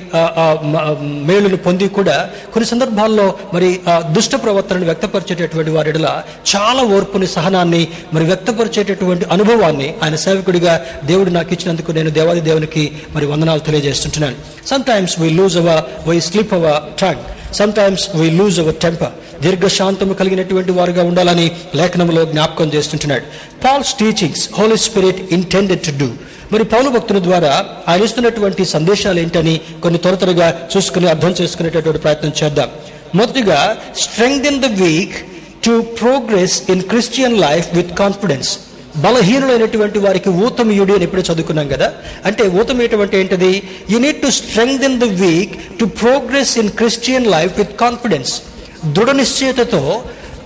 మేలును 1.27 1.57
పొంది 1.59 1.89
కూడా 1.89 2.17
కొన్ని 2.53 2.67
సందర్భాల్లో 2.67 3.25
మరి 3.55 3.81
ఆ, 3.89 4.01
దుష్ట 4.11 4.35
ప్రవర్తనను 4.37 4.85
వ్యక్తపరిచేటటువంటి 4.85 5.71
వారిడల 5.71 6.09
చాలా 6.47 6.83
ఓర్పుని 6.95 7.27
సహనాన్ని 7.29 7.83
మరి 8.13 8.25
వ్యక్తపరిచేటటువంటి 8.25 9.25
అనుభవాన్ని 9.31 9.95
ఆయన 10.03 10.17
సేవకుడిగా 10.17 10.75
దేవుడు 11.05 11.31
నాకు 11.31 11.53
ఇచ్చినందుకు 11.53 11.93
నేను 11.93 12.11
దేవాది 12.11 12.41
దేవునికి 12.41 12.85
మరి 13.15 13.27
వందనాలు 13.27 13.61
తెలియజేస్తుంటున్నాను. 13.61 14.37
Sometimes 14.85 15.21
we 15.21 15.31
lose 15.31 15.57
our 15.57 15.81
why 16.09 16.21
slip 16.21 16.55
our 16.55 16.81
track 16.97 17.23
sometimes 17.73 18.09
we 18.17 18.31
lose 18.31 18.61
our 18.61 18.75
temper 18.77 19.15
దీర్ఘశాంతము 19.43 20.15
కలిగినటువంటి 20.15 20.73
వారుగా 20.73 21.03
ఉండాలని 21.03 21.47
లేఖనంలో 21.75 22.25
జ్ఞాపకం 22.25 22.69
చేస్తుంటున్నాడు. 22.75 23.25
Paul's 23.65 23.95
teachings 23.95 24.45
Holy 24.59 24.77
Spirit 24.79 25.33
intended 25.33 25.83
to 25.83 25.93
do 25.99 26.09
మరి 26.55 26.65
పౌలు 26.65 26.91
భక్తుల 26.91 27.19
ద్వారా 27.19 27.53
ఆయన 27.89 28.03
ఇస్తున్నటువంటి 28.03 28.65
సందేశాలు 28.65 29.21
ఏంటని 29.21 29.55
కొన్ని 29.83 29.99
త్వర 29.99 30.15
త్వరగా 30.15 30.49
చూసుకుని 30.77 31.09
అర్థం 31.09 31.35
చేసుకునేటటువంటి 31.41 31.99
ప్రయత్నం 31.99 32.33
చేద్దాం. 32.43 32.69
మొదటిగా 33.15 33.59
strength 33.97 34.47
in 34.47 34.61
the 34.61 34.67
weak 34.83 35.17
to 35.65 35.81
progress 36.01 36.71
in 36.71 36.83
Christian 36.83 37.37
life 37.39 37.69
with 37.77 37.93
confidence 37.99 38.51
బలహీనులైనటువంటి 38.97 39.99
వారికి 39.99 40.29
ఊతమియుడి 40.45 40.93
అని 40.93 41.05
ఎప్పుడే 41.05 41.23
చదువుకున్నాం 41.23 41.69
కదా 41.69 41.89
అంటే 42.25 42.43
ఊతమేటువంటి 42.61 43.17
ఏంటది? 43.17 43.53
You 43.91 43.99
need 43.99 44.23
to 44.23 44.31
strength 44.31 44.85
in 44.85 45.01
the 45.01 45.05
weak 45.05 45.79
to 45.81 45.85
progress 45.85 46.59
in 46.59 46.71
Christian 46.71 47.27
life 47.27 47.59
with 47.59 47.73
confidence 47.77 48.33
దృఢ 48.95 49.11
నిశ్చయతతో 49.11 49.83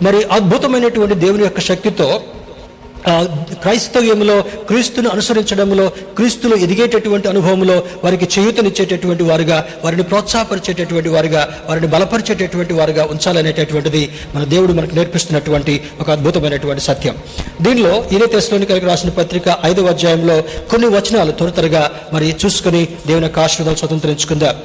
మరి 0.03 0.25
అద్భుతమైనటువంటి 0.31 1.15
దేవుని 1.15 1.43
యొక్క 1.43 1.61
శక్తితో 1.61 2.09
క్రైస్తవ్యంలో 3.63 4.43
క్రీస్తును 4.43 5.09
అనుసరించడంలో 5.09 5.89
క్రీస్తులు 5.89 6.57
ఎదిగేటటువంటి 6.57 7.29
అనుభవంలో 7.29 7.83
వారికి 8.05 8.25
చేయూతనిచ్చేటటువంటి 8.25 9.23
వారుగా 9.23 9.69
వారిని 9.85 10.03
ప్రోత్సాహపరిచేటటువంటి 10.03 11.09
వారుగా 11.09 11.65
వారిని 11.69 11.87
బలపరిచేటటువంటి 11.87 12.75
వారుగా 12.75 13.05
ఉంచాలనేటటువంటిది 13.05 14.11
మన 14.35 14.45
దేవుడు 14.45 14.73
మనకు 14.73 14.95
నేర్పిస్తున్నటువంటి 14.95 15.81
ఒక 16.01 16.11
అద్భుతమైనటువంటి 16.11 16.81
సత్యం. 16.81 17.17
దీనిలో 17.63 18.05
ఇదే 18.13 18.27
తెశలోని 18.27 18.67
కలిగి 18.67 18.87
రాసిన 18.87 19.11
పత్రిక 19.11 19.59
ఐదవ 19.65 19.87
అధ్యాయంలో 19.87 20.43
కొన్ని 20.71 20.87
వచనాలు 20.87 21.33
త్వర 21.33 21.51
త్వరగా 21.51 21.91
మరి 22.13 22.37
చూసుకుని 22.45 22.89
దేవుని 23.07 23.25
యొక్క 23.25 23.39
ఆశీర్వాదాలు 23.39 23.79
స్వతంత్రించుకుందాం. 23.79 24.57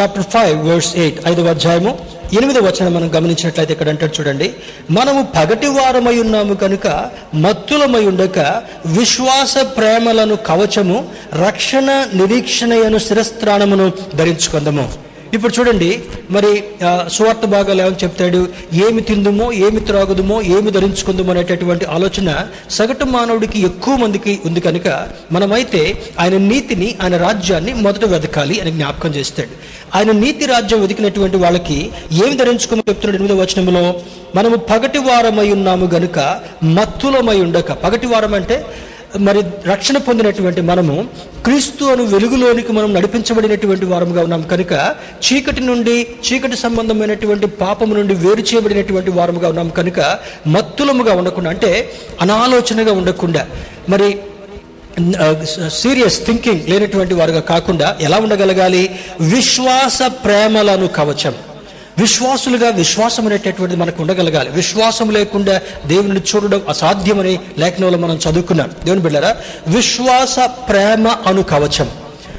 చాప్టర్ 0.00 0.24
ఫైవ్ 0.24 0.68
వర్స్ 0.68 0.96
ఎయిట్ 0.96 1.28
ఐదవ 1.28 1.46
అధ్యాయము. 1.46 1.98
ఎనిమిదవ 2.32 2.60
వచనం 2.60 2.94
మనం 2.94 3.10
గమనించినట్లయితే 3.14 3.72
ఇక్కడ 3.72 3.88
అంటాడు 3.88 4.20
చూడండి. 4.20 4.54
మనము 4.90 5.28
పగటి 5.36 5.66
వారమై 5.66 6.18
ఉన్నాము 6.18 6.54
కనుక 6.54 7.10
మత్తులమై 7.34 8.06
ఉండక 8.06 8.38
విశ్వాస 8.86 9.58
ప్రేమలను 9.58 10.36
కవచము 10.36 11.08
రక్షణ 11.46 12.06
నిరీక్షణయను 12.14 12.98
శిరస్త్రాణమును 12.98 13.92
ధరించుకుందాము. 14.14 14.92
ఇప్పుడు 15.36 15.54
చూడండి 15.56 15.88
మరి 16.30 16.50
సువార్త 17.12 17.46
భాగాలు 17.54 17.80
ఏమని 17.82 17.98
చెప్తాడు? 18.02 18.40
ఏమి 18.86 19.00
తిందుమో 19.08 19.46
ఏమి 19.66 19.80
త్రాగుదుమో 19.88 20.36
ఏమి 20.54 20.70
ధరించుకుందామో 20.76 21.30
అనేటటువంటి 21.34 21.84
ఆలోచన 21.96 22.28
సగటు 22.76 23.06
మానవుడికి 23.14 23.58
ఎక్కువ 23.68 23.94
మందికి 24.02 24.32
ఉంది 24.46 24.60
కనుక 24.60 24.88
మనమైతే 25.32 25.82
ఆయన 26.20 26.36
నీతిని 26.50 26.88
ఆయన 27.02 27.16
రాజ్యాన్ని 27.26 27.74
మొదట 27.86 28.04
వెతకాలి 28.14 28.56
అని 28.60 28.72
జ్ఞాపకం 28.78 29.12
చేస్తాడు. 29.18 29.54
ఆయన 29.96 30.10
నీతి 30.22 30.44
రాజ్యం 30.46 30.80
వెతికినటువంటి 30.80 31.36
వాళ్ళకి 31.44 31.78
ఏమి 32.22 32.34
ధరించుకుందో 32.40 32.82
చెప్తున్నాడు 32.88 33.18
ఎనిమిదో 33.22 33.36
వచనంలో? 33.42 33.84
మనము 34.34 34.56
పగటి 34.70 35.00
వారమై 35.08 35.48
ఉన్నాము 35.56 35.86
గనుక 35.94 36.18
మత్తులమై 36.78 37.38
ఉండక. 37.46 37.72
పగటి 37.84 38.08
వారం 38.12 38.34
అంటే 38.34 38.56
మరి 39.16 39.42
రక్షణ 39.66 39.98
పొందినటువంటి 39.98 40.60
మనము 40.60 41.08
క్రీస్తు 41.44 41.84
అను 41.84 42.04
వెలుగులోనికి 42.04 42.72
మనం 42.72 42.94
నడిపించబడినటువంటి 42.94 43.86
వారముగా 43.86 44.22
ఉన్నాం. 44.22 44.42
కనుక 44.42 44.94
చీకటి 45.26 45.60
నుండి 45.60 46.06
చీకటి 46.26 46.56
సంబంధమైనటువంటి 46.56 47.46
పాపము 47.46 47.94
నుండి 47.94 48.14
వేరు 48.14 48.40
చేయబడినటువంటి 48.40 49.10
వారముగా 49.10 49.48
ఉన్నాం. 49.48 49.68
కనుక 49.68 50.18
మత్తులముగా 50.46 51.12
ఉండకుండా 51.14 51.50
అంటే 51.50 51.90
అనాలోచనగా 52.20 52.92
ఉండకుండా 52.92 53.46
మరి 53.88 54.18
సీరియస్ 55.68 56.26
థింకింగ్ 56.26 56.60
లేనటువంటి 56.68 57.14
వారుగా 57.14 57.40
కాకుండా 57.40 57.96
ఎలా 58.00 58.18
ఉండగలగాలి? 58.18 58.90
విశ్వాస 59.20 60.02
ప్రేమలను 60.02 60.86
కవచం. 60.86 61.34
విశ్వాసులుగా 61.98 62.70
విశ్వాసం 62.70 63.26
అనేటటువంటిది 63.26 63.80
మనకు 63.80 64.02
ఉండగలగాలి. 64.02 64.50
విశ్వాసం 64.50 65.10
లేకుండా 65.10 65.60
దేవుని 65.86 66.20
చూడడం 66.20 66.62
అసాధ్యమని 66.68 67.38
లేఖనంలో 67.58 67.98
మనం 67.98 68.16
చదువుకున్నాం. 68.16 68.70
దేవుని 68.84 69.02
బిడ్డారా 69.02 69.36
విశ్వాస 69.66 70.38
ప్రేమ 70.38 71.08
అను 71.26 71.42
కవచం. 71.42 71.88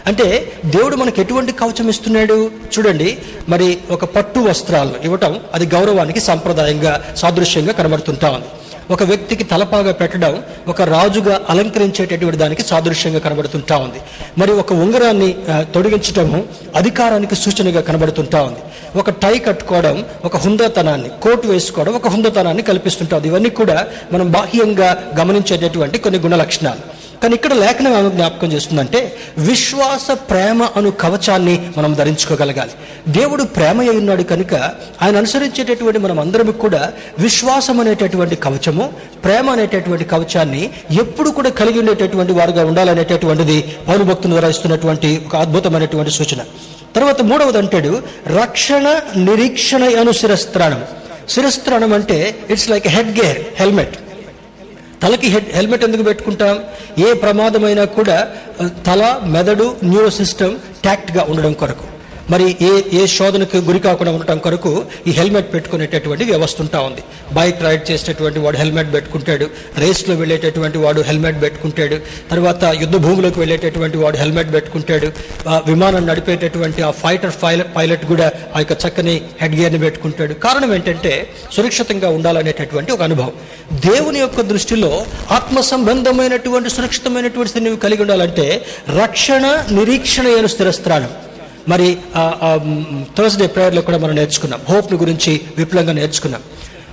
అంటే 0.08 0.54
దేవుడు 0.66 0.96
మనకు 0.96 1.22
ఎటువంటి 1.22 1.52
కవచం 1.52 1.90
ఇస్తున్నాడు? 1.90 2.52
చూడండి 2.80 3.18
మరి 3.50 3.78
ఒక 3.92 4.06
పట్టు 4.06 4.40
వస్త్రాలు 4.40 4.94
ఇవ్వటం 5.04 5.40
అది 5.54 5.66
గౌరవానికి 5.66 6.20
సాంప్రదాయంగా 6.20 7.14
సాదృశ్యంగా 7.18 7.72
కనబడుతుంటా 7.72 8.30
ఉంది. 8.30 8.46
ఒక 8.94 9.04
వ్యక్తికి 9.04 9.44
తలపాగా 9.44 9.92
పెట్టడం 10.00 10.34
ఒక 10.72 10.82
రాజుగా 10.82 11.36
అలంకరించేటటువంటి 11.50 12.38
దానికి 12.38 12.64
సాదృశ్యంగా 12.64 13.20
కనబడుతుంటా 13.20 13.76
ఉంది. 13.78 14.00
మరి 14.38 14.52
ఒక 14.62 14.74
ఉంగరాన్ని 14.74 15.30
తొడిగించటము 15.76 16.40
అధికారానికి 16.76 17.36
సూచనగా 17.36 17.82
కనబడుతుంటా 17.82 18.42
ఉంది. 18.42 18.62
ఒక 19.02 19.10
టై 19.24 19.40
కట్టుకోవడం 19.48 19.96
ఒక 20.26 20.36
హుందాతనాన్ని 20.38 21.10
కోటు 21.24 21.48
వేసుకోవడం 21.48 21.94
ఒక 21.94 22.08
హుందాతనాన్ని 22.08 22.64
కల్పిస్తుంటుంది 22.64 23.28
ఇవన్నీ 23.28 23.50
కూడా 23.50 23.78
మనం 24.14 24.28
బాహ్యంగా 24.32 24.90
గమనించేటటువంటి 25.20 25.98
కొన్ని 25.98 26.20
గుణ 26.20 26.36
లక్షణాలు 26.36 26.84
కానీ 27.24 27.36
ఇక్కడ 27.36 27.54
లేఖనం 27.54 27.98
ఏమని 27.98 28.12
జ్ఞాపకం 28.12 28.52
చేస్తుందంటే 28.52 29.16
విశ్వాస 29.38 30.12
ప్రేమ 30.12 30.70
అను 30.76 30.92
కవచాన్ని 30.92 31.72
మనం 31.78 31.94
ధరించుకోగలగాలి. 31.94 32.72
దేవుడు 33.08 33.44
ప్రేమ 33.44 33.80
అయి 33.80 33.90
ఉన్నాడు 33.90 34.24
కనుక 34.24 34.54
ఆయన 35.02 35.18
అనుసరించేటటువంటి 35.18 36.00
మనం 36.00 36.20
అందరం 36.20 36.52
కూడా 36.52 36.94
విశ్వాసం 37.20 37.80
అనేటటువంటి 37.80 38.36
కవచము 38.36 38.94
ప్రేమ 39.24 39.50
అనేటటువంటి 39.50 40.06
కవచాన్ని 40.06 40.70
ఎప్పుడు 40.92 41.30
కూడా 41.30 41.50
కలిగి 41.50 41.80
ఉండేటటువంటి 41.80 42.34
వారుగా 42.34 42.66
ఉండాలనేటటువంటిది 42.66 43.76
పౌరు 43.88 44.04
భక్తుల 44.04 44.32
ద్వారా 44.32 44.48
ఇస్తున్నటువంటి 44.48 45.22
ఒక 45.28 45.36
అద్భుతమైనటువంటి 45.36 46.12
సూచన. 46.12 46.42
తర్వాత 46.96 47.22
మూడవది 47.22 47.58
అంటాడు 47.58 48.04
రక్షణ 48.42 49.02
నిరీక్షణ 49.18 49.84
అను 50.00 50.12
శిరస్త్రాణం. 50.12 50.84
శిరస్త్రాణం 51.30 51.94
అంటే 51.94 52.36
it's 52.50 52.70
like 52.70 52.88
head 52.88 53.20
gear 53.20 53.40
helmet 53.56 53.96
తలకి 55.04 55.28
హెడ్ 55.28 55.50
హెల్మెట్ 55.52 55.84
ఎందుకు 55.84 56.04
పెట్టుకుంటాం? 56.04 56.64
ఏ 56.98 57.14
ప్రమాదమైనా 57.14 57.86
కూడా 57.86 58.18
తల 58.88 59.20
మెదడు 59.26 59.76
న్యూరో 59.84 60.10
సిస్టమ్ 60.10 60.58
ట్యాక్ట్గా 60.58 61.26
ఉండడం 61.30 61.54
కొరకు. 61.54 61.95
మరి 62.30 62.46
ఏ 62.62 62.72
ఏ 62.94 63.08
శోధనకు 63.08 63.58
గురి 63.58 63.80
కాకుండా 63.80 64.12
ఉండటం 64.12 64.38
కొరకు 64.38 64.86
ఈ 65.08 65.12
హెల్మెట్ 65.12 65.54
పెట్టుకునేటటువంటి 65.54 66.24
వ్యవస్థ 66.24 66.62
ఉంటా 66.62 66.80
ఉంది. 66.80 67.04
బైక్ 67.34 67.64
రైడ్ 67.64 67.92
చేసేటటువంటి 67.92 68.40
వాడు 68.40 68.58
హెల్మెట్ 68.58 68.94
పెట్టుకుంటాడు. 68.94 69.48
రేస్లో 69.78 70.16
వెళ్ళేటటువంటి 70.16 70.78
వాడు 70.78 71.02
హెల్మెట్ 71.02 71.42
పెట్టుకుంటాడు. 71.42 71.98
తర్వాత 72.32 72.64
యుద్ధ 72.64 72.96
భూమిలోకి 72.96 73.40
వెళ్ళేటటువంటి 73.40 73.98
వాడు 73.98 74.18
హెల్మెట్ 74.18 74.54
పెట్టుకుంటాడు. 74.54 75.12
విమానం 75.48 76.08
నడిపేటటువంటి 76.08 76.82
ఆ 76.82 76.92
ఫైటర్ 76.92 77.32
పైలట్ 77.76 78.06
కూడా 78.06 78.32
ఆ 78.56 78.60
యొక్క 78.60 78.78
చక్కని 78.86 79.22
హెడ్ 79.42 79.56
గేర్ని 79.56 79.80
పెట్టుకుంటాడు. 79.80 80.34
కారణం 80.34 80.74
ఏంటంటే 80.76 81.30
సురక్షితంగా 81.52 82.10
ఉండాలనేటటువంటి 82.10 82.92
ఒక 82.92 83.02
అనుభవం. 83.02 83.32
దేవుని 83.90 84.20
యొక్క 84.20 84.42
దృష్టిలో 84.42 85.06
ఆత్మ 85.32 85.60
సంబంధమైనటువంటి 85.62 86.70
సురక్షితమైనటువంటి 86.70 87.50
స్థితిని 87.50 87.70
నువ్వు 87.70 87.84
కలిగి 87.86 88.02
ఉండాలంటే 88.02 88.66
రక్షణ 89.04 89.64
నిరీక్షణ 89.72 90.28
అయిన 90.28 90.46
స్థిరస్థానం. 90.46 91.10
మరి 91.68 91.98
థర్స్డే 93.18 93.48
ప్రేయర్లో 93.48 93.82
కూడా 93.82 93.98
మనం 93.98 94.16
నేర్చుకున్నాం. 94.16 94.62
హోప్ను 94.70 95.00
గురించి 95.00 95.42
విపులంగా 95.58 95.94
నేర్చుకున్నాం. 95.94 96.42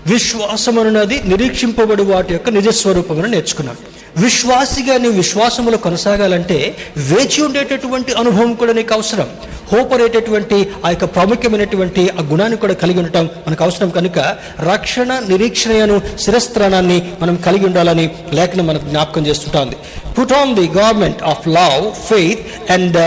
విశ్వాసం 0.06 0.78
అన్నది 0.78 1.20
నిరీక్షింపబడి 1.24 2.02
వాటి 2.02 2.32
యొక్క 2.32 2.50
నిజస్వరూపమును 2.50 3.26
నేర్చుకున్నాం. 3.26 3.76
విశ్వాసిగా 4.16 4.96
నీ 4.96 5.08
విశ్వాసములో 5.08 5.78
కొనసాగాలంటే 5.78 6.76
వేచి 6.96 7.42
ఉండేటటువంటి 7.42 8.12
అనుభవం 8.12 8.54
కూడా 8.54 8.72
నీకు 8.72 8.94
అవసరం. 8.94 9.28
హోప్ 9.72 9.92
అనేటటువంటి 9.94 10.58
ఆ 10.84 10.90
యొక్క 10.90 11.04
ప్రాముఖ్యమైనటువంటి 11.04 12.02
ఆ 12.18 12.22
గుణాన్ని 12.32 12.58
కూడా 12.62 12.74
కలిగి 12.82 12.98
ఉండటం 12.98 13.24
మనకు 13.46 13.64
అవసరం. 13.64 13.90
కనుక 13.98 14.18
రక్షణ 14.72 15.12
నిరీక్షణను 15.28 15.96
శిరస్త్రాణాన్ని 16.18 16.98
మనం 17.22 17.34
కలిగి 17.46 17.66
ఉండాలని 17.66 18.06
లేఖనం 18.32 18.66
మనకు 18.66 18.86
జ్ఞాపకం 18.86 19.26
చేస్తుంటుంది. 19.26 19.76
Put 20.16 20.32
on 20.32 20.50
the 20.54 20.66
government 20.78 21.22
of 21.22 21.48
love 21.48 21.84
faith 22.08 22.42
and 22.72 22.98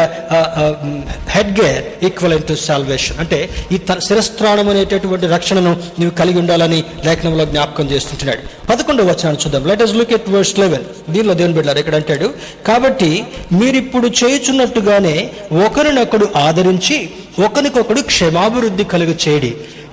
head 1.36 1.51
gear 1.61 1.84
equal 2.05 2.36
to 2.49 2.53
salvation 2.68 3.18
అంటే 3.24 3.39
ఈ 3.72 3.78
శిరస్త్రాణం 4.07 4.70
అనేటటువంటి 4.70 5.28
రక్షణను 5.28 5.74
నీవు 5.99 6.13
కలిగి 6.22 6.39
ఉండాలని 6.39 6.80
లేఖనంలో 7.05 7.45
జ్ఞాపకం 7.45 7.86
చేస్తుంటున్నాడు. 7.91 8.41
పదకొండవ 8.70 9.05
వచనాన్ని 9.11 9.41
చూద్దాం. 9.43 9.63
Let 9.70 9.82
us 9.82 9.93
look 9.99 10.13
at 10.13 10.30
verse 10.30 10.53
eleven 10.59 10.86
దీనిలో 11.13 11.34
దేవుని 11.34 11.53
బిడ్డారు 11.53 11.80
ఇక్కడ 11.80 11.95
అంటాడు 11.95 12.28
కాబట్టి 12.68 13.11
మీరిప్పుడు 13.59 14.07
చేయుచున్నట్టుగానే 14.20 15.16
ఒకరినొకడు 15.66 16.28
ఆదరించి 16.56 16.97
ఒకరికొకడు 17.45 18.01
క్షేమాభివృద్ధి 18.01 18.84
కలుగు 18.91 19.14
చేయడి 19.24 19.49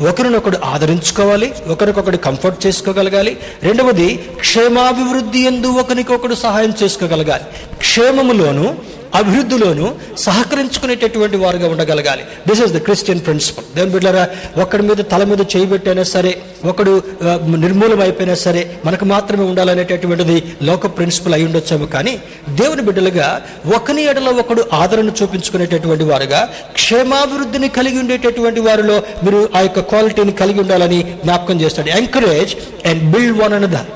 ఒకరినొకడు 0.08 0.58
ఆదరించుకోవాలి 0.72 1.48
ఒకరికొకడు 1.72 2.18
కంఫర్ట్ 2.26 2.60
చేసుకోగలగాలి. 2.66 3.32
రెండవది 3.62 4.06
క్షేమాభివృద్ధి 4.42 5.40
ఎందు 5.50 5.68
ఒకరికొకడు 5.82 6.34
సహాయం 6.44 6.72
చేసుకోగలగాలి. 6.82 7.44
క్షేమములోను 7.82 8.66
అభివృద్ధిలోనూ 9.14 9.86
సహకరించుకునేటటువంటి 10.26 11.36
వారుగా 11.36 11.68
ఉండగలగాలి. 11.68 12.22
This 12.48 12.62
is 12.64 12.72
the 12.72 12.78
Christian 12.78 13.20
principle 13.20 13.66
దేవుని 13.76 13.92
బిడ్డారా 13.92 14.24
ఒకడి 14.62 14.82
మీద 14.82 15.00
తల 15.12 15.24
మీద 15.24 15.40
చేయబెట్టైనా 15.54 16.04
సరే 16.12 16.32
ఒకడు 16.64 16.92
నిర్మూలమైపోయినా 16.92 17.58
నిర్మూలం 17.64 18.00
అయిపోయినా 18.00 18.34
సరే 18.44 18.62
మనకు 18.84 19.04
మాత్రమే 19.04 19.44
ఉండాలనేటటువంటిది 19.44 20.36
లోక 20.62 20.86
ప్రిన్సిపల్ 20.96 21.34
అయి 21.34 21.44
ఉండొచ్చాము 21.44 21.86
కానీ 21.86 22.14
దేవుని 22.50 22.82
బిడ్డలుగా 22.82 23.28
ఒకని 23.76 24.02
ఎడలో 24.04 24.32
ఒకడు 24.42 24.64
ఆదరణ 24.72 25.10
చూపించుకునేటటువంటి 25.22 26.04
వారుగా 26.04 26.40
క్షేమాభివృద్ధిని 26.74 27.68
కలిగి 27.68 27.98
ఉండేటటువంటి 27.98 28.60
వారిలో 28.60 28.96
మీరు 29.24 29.48
ఆ 29.56 29.60
యొక్క 29.60 29.80
క్వాలిటీని 29.90 30.32
కలిగి 30.32 30.60
ఉండాలని 30.60 31.00
జ్ఞాపకం 31.24 31.60
చేస్తాడు. 31.60 31.88
Encourage 32.00 32.54
and 32.86 33.02
build 33.12 33.38
one 33.42 33.52
another 33.52 33.88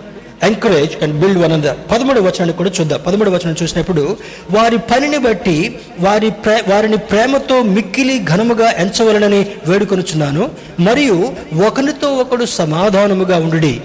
encourage 0.42 1.02
and 1.02 1.20
build 1.20 1.38
one 1.38 1.52
another 1.52 1.76
పదమూడు 1.90 2.20
వచనాన్ని 2.20 2.52
కూడా 2.52 2.70
చూద్దాం. 2.80 3.00
పదమూడు 3.06 3.30
వచనం 3.30 3.56
చూసినప్పుడు 3.62 4.16
వారి 4.50 4.78
పనిని 4.78 5.18
బట్టి 5.18 5.78
వారి 6.00 6.30
ప్రే 6.30 6.64
వారిని 6.68 6.96
ప్రేమతో 6.96 7.62
మిక్కిలి 7.62 8.24
ఘనముగా 8.24 8.70
ఎంచవలనని 8.70 9.46
వేడుకొనుచున్నాను. 9.66 10.50
మరియు 10.80 11.32
ఒకరితో 11.66 12.14
ఒకడు 12.14 12.44
సమాధానముగా 12.44 13.36
ఉండుడి. 13.36 13.80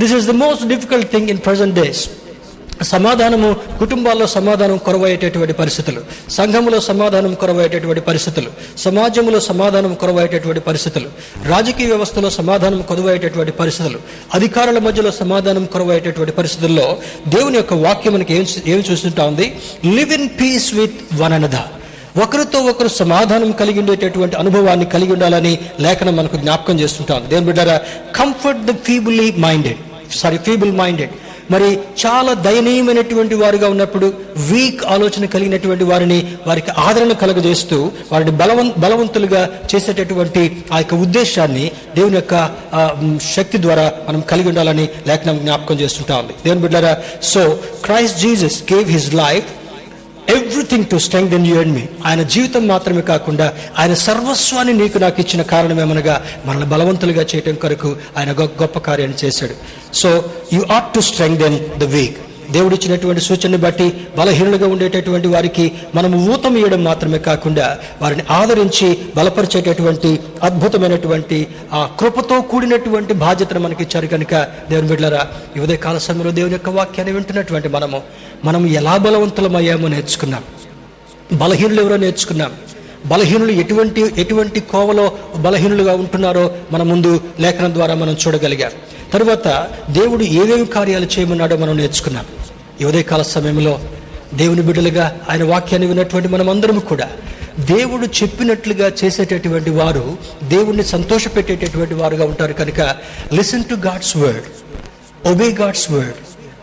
This 0.00 0.12
is 0.12 0.26
the 0.26 0.30
most 0.30 0.68
difficult 0.68 1.10
thing 1.10 1.28
in 1.28 1.38
present 1.38 1.74
days 1.74 2.10
సమాధానము 2.86 3.48
కుటుంబాల్లో 3.78 4.26
సమాధానం 4.28 4.78
కొరవయ్యేటటువంటి 4.78 5.52
పరిస్థితులు 5.52 6.00
సంఘములో 6.30 6.80
సమాధానం 6.80 7.34
కొరవయ్యేటటువంటి 7.34 8.00
పరిస్థితులు 8.00 8.50
సమాజంలో 8.76 9.40
సమాధానం 9.40 9.94
కొరవయ్యేటటువంటి 9.94 10.60
పరిస్థితులు 10.60 11.08
రాజకీయ 11.46 11.86
వ్యవస్థలో 11.86 12.30
సమాధానం 12.30 12.82
కొరవయ్యేటటువంటి 12.82 13.52
పరిస్థితులు 13.52 14.00
అధికారుల 14.34 14.78
మధ్యలో 14.78 15.10
సమాధానం 15.12 15.66
కొరవయ్యేటటువంటి 15.66 16.32
పరిస్థితుల్లో 16.32 16.86
దేవుని 17.28 17.56
యొక్క 17.56 17.74
వాక్యం 17.84 18.14
మనకి 18.14 18.34
ఏం 18.34 18.44
ఏం 18.66 18.80
చూస్తుంటా 18.80 19.24
ఉంది? 19.24 19.46
Live 19.88 20.12
in 20.12 20.28
peace 20.40 20.68
with 20.74 20.98
one 21.20 21.32
another 21.32 21.68
ఒకరితో 22.22 22.58
ఒకరు 22.66 22.88
సమాధానం 22.94 23.52
కలిగి 23.52 23.78
ఉండేటటువంటి 23.78 24.36
అనుభవాన్ని 24.36 24.86
కలిగి 24.86 25.12
ఉండాలని 25.12 25.52
లేఖనం 25.80 26.16
మనకు 26.16 26.36
జ్ఞాపకం 26.36 26.78
చేస్తుంటాం 26.80 27.22
దేవుని 27.30 27.46
బిడ్డారా 27.46 27.76
comfort 28.16 28.64
the 28.64 28.74
feebly 28.84 29.28
minded 29.46 29.80
sorry 30.14 30.38
feeble 30.38 30.72
minded 30.76 31.12
మరి 31.52 31.68
చాలా 32.00 32.32
దయనీయమైనటువంటి 32.44 33.34
వారుగా 33.34 33.68
ఉన్నప్పుడు 33.68 34.06
వీక్ 34.48 34.84
ఆలోచన 34.86 35.24
కలిగినటువంటి 35.26 35.84
వారిని 35.84 36.18
వారికి 36.46 36.70
ఆదరణ 36.78 37.12
కలుగజేస్తూ 37.12 37.78
వారిని 38.12 38.30
బలవం 38.32 38.68
బలవంతులుగా 38.78 39.42
చేసేటటువంటి 39.70 40.42
ఆ 40.72 40.78
యొక్క 40.78 40.94
ఉద్దేశాన్ని 41.04 41.64
దేవుని 41.94 42.14
యొక్క 42.14 42.34
శక్తి 43.34 43.62
ద్వారా 43.62 43.92
మనం 44.08 44.20
కలిగి 44.30 44.48
ఉండాలని 44.48 44.86
లేఖనం 45.06 45.38
జ్ఞాపకం 45.38 45.74
చేస్తుంటా 45.74 46.16
ఉంది. 46.16 46.34
దేవుని 46.44 46.60
బిడ్డారా 46.60 46.92
so 47.22 47.42
Christ 47.84 48.18
Jesus 48.18 48.72
gave 48.72 48.90
his 48.90 49.14
life 49.14 49.48
everything 50.28 50.86
to 50.86 50.96
strength 50.96 51.46
you 51.46 51.60
and 51.60 51.74
me 51.74 51.82
ఆయన 52.04 52.22
జీవితం 52.22 52.66
మాత్రమే 52.66 53.00
కాకుండా 53.02 53.46
ఆయన 53.78 53.94
సర్వస్వాన్ని 53.94 54.72
నీకు 54.72 54.98
నాకు 54.98 55.20
ఇచ్చిన 55.20 55.42
కారణమేమనగా 55.42 56.14
మనల్ని 56.46 56.66
బలవంతులుగా 56.66 57.22
చేయటం 57.22 57.54
కొరకు 57.54 57.96
ఆయన 58.18 58.32
గొ- 58.32 58.62
గొప్ప 58.62 58.78
కార్యాన్ని 58.78 59.26
చేశాడు. 59.26 59.54
So 59.94 60.10
you 60.52 60.66
ought 60.70 60.94
to 60.94 61.00
strengthen 61.36 61.78
the 61.78 61.84
weak 61.84 62.18
దేవుడు 62.50 62.74
ఇచ్చినటువంటి 62.74 63.20
సూచనని 63.20 63.56
బట్టి 63.56 63.92
బలహీనులుగా 64.18 64.66
ఉండేటటువంటి 64.66 65.28
వారికి 65.28 65.72
మనము 65.94 66.32
ఊతం 66.32 66.56
ఇవ్వడం 66.56 66.84
మాత్రమే 66.84 67.18
కాకుండా 67.18 67.78
వారిని 68.02 68.22
ఆదరించి 68.30 68.98
బలపరిచేటటువంటి 69.16 70.20
అద్భుతమైనటువంటి 70.42 71.46
ఆ 71.72 71.90
కృపతో 72.00 72.40
కూడినటువంటి 72.42 73.12
బాధ్యతను 73.12 73.60
మనకి 73.60 73.82
ఇచ్చారు 73.82 74.06
కనుక 74.06 74.34
దేవుని 74.70 74.88
బిడ్డలారా 74.88 75.22
ఈ 75.56 75.76
కాల 75.76 75.98
సమయంలో 75.98 76.30
దేవుని 76.30 76.52
యొక్క 76.52 76.68
వాక్యాన్ని 76.70 77.12
వింటున్నటువంటి 77.12 77.68
మనము 77.68 78.00
మనం 78.44 78.66
ఎలా 78.66 78.96
బలవంతులమయ్యామో 78.96 79.88
నేర్చుకున్నాం. 79.88 80.44
బలహీనులు 81.32 81.82
ఎవరో 81.82 81.96
నేర్చుకున్నాం. 81.96 82.52
బలహీనులు 83.06 83.52
ఎటువంటి 83.52 84.14
ఎటువంటి 84.18 84.60
కోవలో 84.60 85.12
బలహీనులుగా 85.36 85.94
ఉంటున్నారో 85.94 86.54
మన 86.72 86.82
ముందు 86.82 87.20
లేఖనం 87.40 87.74
ద్వారా 87.74 87.94
మనం 87.94 88.16
చూడగలిగాం. 88.26 88.70
తరువాత 89.12 89.70
దేవుడు 89.90 90.24
ఏవేమి 90.24 90.66
కార్యాలు 90.66 91.04
చేయమన్నాడో 91.04 91.56
మనం 91.56 91.76
నేర్చుకున్నాం. 91.76 92.26
ఈ 92.80 92.84
ఉదయకాల 92.84 93.22
సమయంలో 93.22 93.80
దేవుని 94.34 94.62
బిడ్డలుగా 94.62 95.20
ఆయన 95.30 95.44
వాక్యాన్ని 95.44 95.88
విన్నటువంటి 95.88 96.28
మనం 96.28 96.50
అందరం 96.50 96.78
కూడా 96.78 97.08
దేవుడు 97.60 98.06
చెప్పినట్లుగా 98.06 98.92
చేసేటటువంటి 99.04 99.70
వారు 99.70 100.18
దేవుణ్ణి 100.48 100.84
సంతోషపెట్టేటటువంటి 100.84 101.94
వారుగా 101.94 102.24
ఉంటారు 102.24 102.52
కనుక 102.52 102.80
listen 103.32 103.64
to 103.64 103.74
God's 103.74 104.16
word 104.16 104.42
obey 105.28 105.48
God's 105.48 105.90
word 105.90 106.14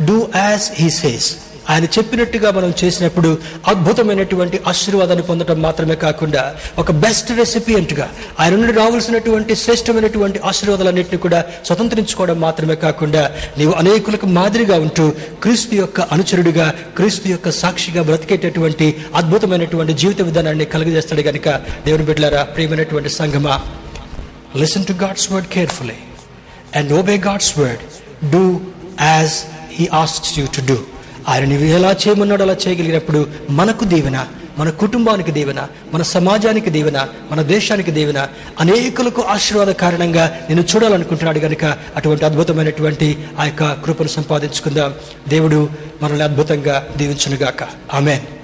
do 0.05 0.27
as 0.35 0.81
he 0.81 0.89
says. 0.89 1.35
ఆయన 1.69 1.85
చెప్పినట్టుగా 1.95 2.49
మనం 2.51 2.71
చేసినప్పుడు 2.81 3.29
అద్భుతమైనటువంటి 3.73 4.57
ఆశీర్వాదాన్ని 4.71 5.25
పొందడం 5.27 5.59
మాత్రమే 5.61 5.95
కాకుండా 6.03 6.43
ఒక 6.77 6.91
బెస్ట్ 7.03 7.31
రెసిపియంట్గా 7.37 8.05
ఆయన 8.39 8.53
నుండి 8.55 8.73
రావాల్సినటువంటి 8.79 9.55
శ్రేష్టమైనటువంటి 9.61 10.39
ఆశీర్వాదాలన్నింటినీ 10.49 11.19
కూడా 11.19 11.39
స్వతంత్రించుకోవడం 11.67 12.39
మాత్రమే 12.39 12.77
కాకుండా 12.83 13.23
నీవు 13.57 13.73
అనేకులకు 13.79 14.29
మాదిరిగా 14.35 14.77
ఉంటూ 14.85 15.05
క్రీస్తు 15.43 15.75
యొక్క 15.75 16.01
అనుచరుడిగా 16.13 16.67
క్రీస్తు 16.97 17.27
యొక్క 17.29 17.49
సాక్షిగా 17.59 18.03
బ్రతికేటటువంటి 18.03 18.87
అద్భుతమైనటువంటి 19.21 19.95
జీవిత 19.95 20.21
విధానాన్ని 20.23 20.67
కలుగజేస్తాడు 20.73 21.25
కనుక 21.29 21.47
దేవుని 21.85 22.07
బిడ్డలారా 22.09 22.43
ప్రియమైనటువంటి 22.53 23.11
సంఘమా 23.17 23.55
listen 24.55 24.85
to 24.85 24.95
God's 25.01 25.27
word 25.31 25.49
carefully 25.51 25.97
and 26.75 26.91
obey 26.93 27.17
God's 27.25 27.51
word 27.59 27.83
do 28.31 28.43
as 29.07 29.35
he 29.71 29.87
asks 29.99 30.33
you 30.39 30.45
to 30.55 30.63
do 30.63 30.77
ఆయన 31.29 31.45
నువ్వు 31.45 31.65
ఎలా 31.65 31.91
చేయమన్నాడు 31.91 32.43
అలా 32.43 32.55
చేయగలిగినప్పుడు 32.67 33.27
మనకు 33.49 33.85
దీవెన 33.85 34.27
మన 34.57 34.69
కుటుంబానికి 34.69 35.31
దీవెన 35.31 35.67
మన 35.93 36.01
సమాజానికి 36.01 36.69
దీవెన 36.69 37.07
మన 37.31 37.41
దేశానికి 37.41 37.91
దీవెన 37.91 38.27
అనేకులకు 38.59 39.21
ఆశీర్వాద 39.21 39.67
కారణంగా 39.67 40.39
నేను 40.49 40.61
చూడాలనుకుంటున్నాడు 40.61 41.39
కనుక 41.39 41.65
అటువంటి 41.95 42.25
అద్భుతమైనటువంటి 42.25 43.25
ఆ 43.39 43.45
యొక్క 43.45 43.73
కృపను 43.73 44.07
సంపాదించుకుందాం. 44.07 44.93
దేవుడు 45.27 45.69
మనల్ని 46.01 46.23
అద్భుతంగా 46.23 46.87
దీవించునుగాక. 46.97 47.63
ఆమెన్. 47.93 48.38